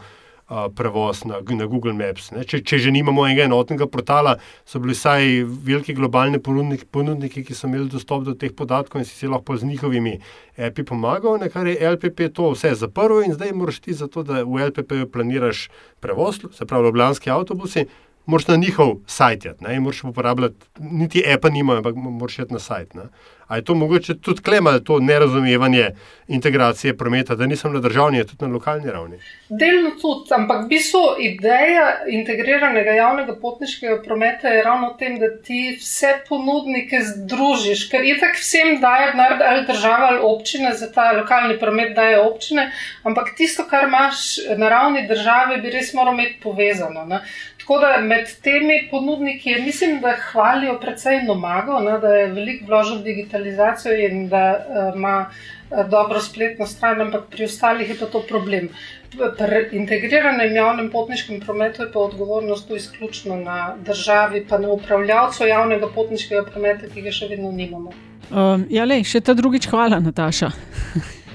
prevoz 0.48 1.24
na, 1.24 1.40
na 1.42 1.66
Google 1.66 1.92
Maps. 1.92 2.30
Če, 2.46 2.60
če 2.62 2.78
že 2.78 2.92
nimamo 2.94 3.24
enega 3.26 3.46
enotnega 3.48 3.88
portala, 3.90 4.36
so 4.68 4.78
bili 4.82 4.94
vsaj 4.94 5.42
veliki 5.66 5.96
globalni 5.96 6.38
ponudniki, 6.38 6.86
ponudniki, 6.94 7.42
ki 7.46 7.56
so 7.56 7.66
imeli 7.66 7.90
dostop 7.90 8.22
do 8.26 8.36
teh 8.38 8.54
podatkov 8.54 9.02
in 9.02 9.08
si, 9.08 9.16
si 9.18 9.30
lahko 9.30 9.58
z 9.58 9.66
njihovimi 9.66 10.16
API 10.56 10.86
pomagal, 10.86 11.42
kar 11.52 11.66
je 11.66 11.76
LPP 11.90 12.30
to 12.34 12.52
vse 12.54 12.76
zaprl 12.78 13.24
in 13.26 13.34
zdaj 13.34 13.52
moraš 13.52 13.82
ti 13.82 13.96
za 13.96 14.06
to, 14.06 14.22
da 14.22 14.44
v 14.46 14.70
LPP 14.70 15.06
planiraš 15.12 15.68
prevoz, 16.00 16.40
se 16.54 16.66
pravi, 16.66 16.86
ljubljanski 16.86 17.30
avtobusi. 17.30 17.86
Moraš 18.26 18.46
na 18.48 18.56
njihov 18.56 18.94
sajt, 19.06 19.46
ne, 19.60 19.80
moraš 19.80 20.04
uporabljati, 20.04 20.66
niti 20.78 21.24
APA 21.34 21.48
nima, 21.48 21.76
ampak 21.76 21.94
moraš 21.96 22.38
iti 22.38 22.52
na 22.52 22.58
sajt. 22.58 22.94
Ne. 22.94 23.02
Ali 23.46 23.58
je 23.60 23.64
to 23.64 23.74
mogoče 23.74 24.14
tudi 24.14 24.42
klema, 24.42 24.78
to 24.78 25.00
nerazumevanje 25.00 25.90
integracije 26.28 26.96
prometa, 26.96 27.34
da 27.34 27.46
nisem 27.46 27.72
na 27.72 27.80
državni, 27.80 28.24
tudi 28.26 28.44
na 28.44 28.52
lokalni 28.52 28.90
ravni? 28.90 29.18
Delno 29.48 29.90
tudi, 30.00 30.34
ampak 30.34 30.64
v 30.64 30.68
bistvu 30.68 31.02
ideja 31.20 31.84
integriranega 32.10 32.90
javnega 32.90 33.36
potniškega 33.40 34.00
prometa 34.02 34.48
je 34.48 34.64
ravno 34.64 34.90
v 34.92 34.98
tem, 34.98 35.18
da 35.22 35.30
ti 35.42 35.76
vse 35.78 36.12
ponudnike 36.28 37.00
združiš, 37.12 37.86
ker 37.90 38.02
je 38.04 38.18
tako 38.18 38.42
vsem 38.42 38.80
daje 38.82 39.12
denar, 39.12 39.38
ali 39.50 39.66
država 39.66 40.10
ali 40.10 40.20
občine, 40.22 40.74
za 40.74 40.90
ta 40.92 41.12
lokalni 41.12 41.58
promet 41.58 41.94
daje 41.94 42.18
občine, 42.20 42.72
ampak 43.02 43.36
tisto, 43.36 43.68
kar 43.70 43.86
imaš 43.86 44.36
na 44.56 44.68
ravni 44.68 45.06
države, 45.06 45.62
bi 45.62 45.70
res 45.70 45.94
moral 45.94 46.18
imeti 46.18 46.40
povezano. 46.42 47.06
Ne? 47.06 47.22
Tako 47.66 47.80
da 47.82 48.00
med 48.00 48.28
temi 48.42 48.88
ponudniki, 48.90 49.54
mislim, 49.64 50.00
da 50.00 50.12
hvalijo 50.32 50.76
predvsem 50.80 51.24
Nomago, 51.26 51.80
ne, 51.82 51.96
da 51.98 52.12
je 52.14 52.28
veliko 52.30 52.66
vložil 52.68 53.00
v 53.00 53.02
digitalizacijo 53.02 53.96
in 54.06 54.28
da 54.28 54.42
uh, 54.52 54.94
ima 54.94 55.14
uh, 55.26 55.88
dobro 55.90 56.20
spletno 56.20 56.66
stran, 56.66 57.00
ampak 57.00 57.24
pri 57.30 57.44
ostalih 57.44 57.90
je 57.90 57.96
pa 57.98 58.06
to 58.06 58.22
problem. 58.28 58.68
Pri 59.10 59.64
integriranem 59.80 60.54
javnem 60.54 60.90
potniškem 60.90 61.40
prometu 61.40 61.82
je 61.82 61.90
pa 61.92 61.98
odgovornost 62.06 62.70
izključno 62.70 63.36
na 63.36 63.74
državi, 63.86 64.46
pa 64.48 64.58
na 64.58 64.70
upravljavcu 64.70 65.46
javnega 65.46 65.90
potniškega 65.94 66.46
prometa, 66.52 66.86
ki 66.94 67.02
ga 67.02 67.10
še 67.10 67.34
vedno 67.34 67.50
nimamo. 67.50 67.90
Um, 68.30 68.66
ja, 68.70 68.86
le, 68.86 69.02
še 69.02 69.20
ta 69.26 69.34
drugič 69.34 69.66
hvala, 69.74 69.98
Nataša. 69.98 70.54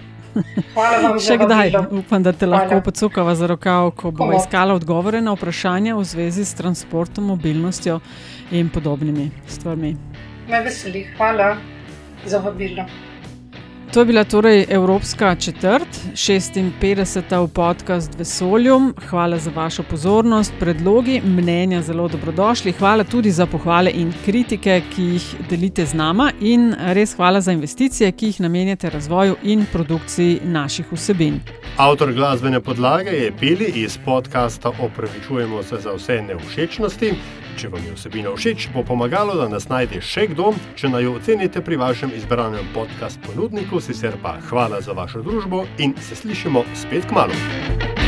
Še 1.25 1.37
kdaj? 1.41 1.75
Upam, 1.91 2.23
da 2.23 2.31
te 2.31 2.45
Hvala. 2.45 2.63
lahko 2.63 2.81
pocukava 2.85 3.35
za 3.35 3.47
rokav, 3.47 3.91
ko 3.95 4.11
bo 4.11 4.31
iskala 4.33 4.73
odgovore 4.73 5.21
na 5.21 5.35
vprašanja 5.35 5.95
v 5.95 6.03
zvezi 6.07 6.45
s 6.45 6.55
transportom, 6.55 7.31
mobilnostjo 7.33 7.99
in 8.51 8.69
podobnimi 8.69 9.31
stvarmi. 9.47 9.95
Me 10.47 10.61
veseli. 10.63 11.07
Hvala 11.17 11.55
za 12.25 12.39
vabilo. 12.39 13.10
To 13.93 13.99
je 13.99 14.05
bila 14.05 14.23
torej 14.23 14.65
Evropska 14.69 15.35
četrt, 15.35 15.87
56. 16.13 17.43
v 17.43 17.47
podkastu 17.47 18.17
Vesolju. 18.17 18.93
Hvala 19.09 19.37
za 19.37 19.51
vašo 19.55 19.83
pozornost, 19.83 20.53
predlogi, 20.59 21.21
mnenja 21.25 21.81
zelo 21.81 22.07
dobrodošli. 22.07 22.71
Hvala 22.71 23.03
tudi 23.03 23.31
za 23.31 23.45
pohvale 23.45 23.91
in 23.93 24.13
kritike, 24.25 24.81
ki 24.95 25.03
jih 25.03 25.35
delite 25.49 25.85
z 25.85 25.93
nama, 25.93 26.31
in 26.41 26.75
res 26.79 27.15
hvala 27.15 27.41
za 27.41 27.51
investicije, 27.51 28.11
ki 28.11 28.25
jih 28.25 28.39
namenjate 28.39 28.89
razvoju 28.89 29.35
in 29.43 29.65
produkciji 29.71 30.39
naših 30.43 30.91
vsebin. 30.91 31.41
Avtor 31.77 32.13
glasbene 32.13 32.61
podlage 32.61 33.11
je 33.11 33.31
Pili 33.39 33.71
iz 33.75 33.97
podcasta 34.05 34.71
Opravičujemo 34.79 35.63
se 35.63 35.77
za 35.83 35.91
vse 35.91 36.21
neušečnosti. 36.21 37.13
Če 37.57 37.69
vam 37.69 37.83
je 37.85 37.95
vsebina 37.95 38.31
všeč, 38.35 38.69
bo 38.73 38.83
pomagalo, 38.87 39.35
da 39.39 39.47
nas 39.51 39.67
najde 39.69 40.01
še 40.01 40.27
kdo, 40.31 40.53
če 40.79 40.91
naj 40.93 41.05
jo 41.05 41.15
ocenite 41.19 41.63
pri 41.65 41.79
vašem 41.81 42.13
izbranem 42.17 42.67
podcast 42.75 43.19
ponudniku, 43.25 43.81
sicer 43.83 44.17
pa 44.23 44.37
hvala 44.49 44.81
za 44.81 44.95
vašo 44.97 45.23
družbo 45.25 45.65
in 45.77 45.95
se 46.01 46.15
slišimo 46.15 46.65
spet 46.75 47.09
k 47.09 47.19
malu. 47.19 48.00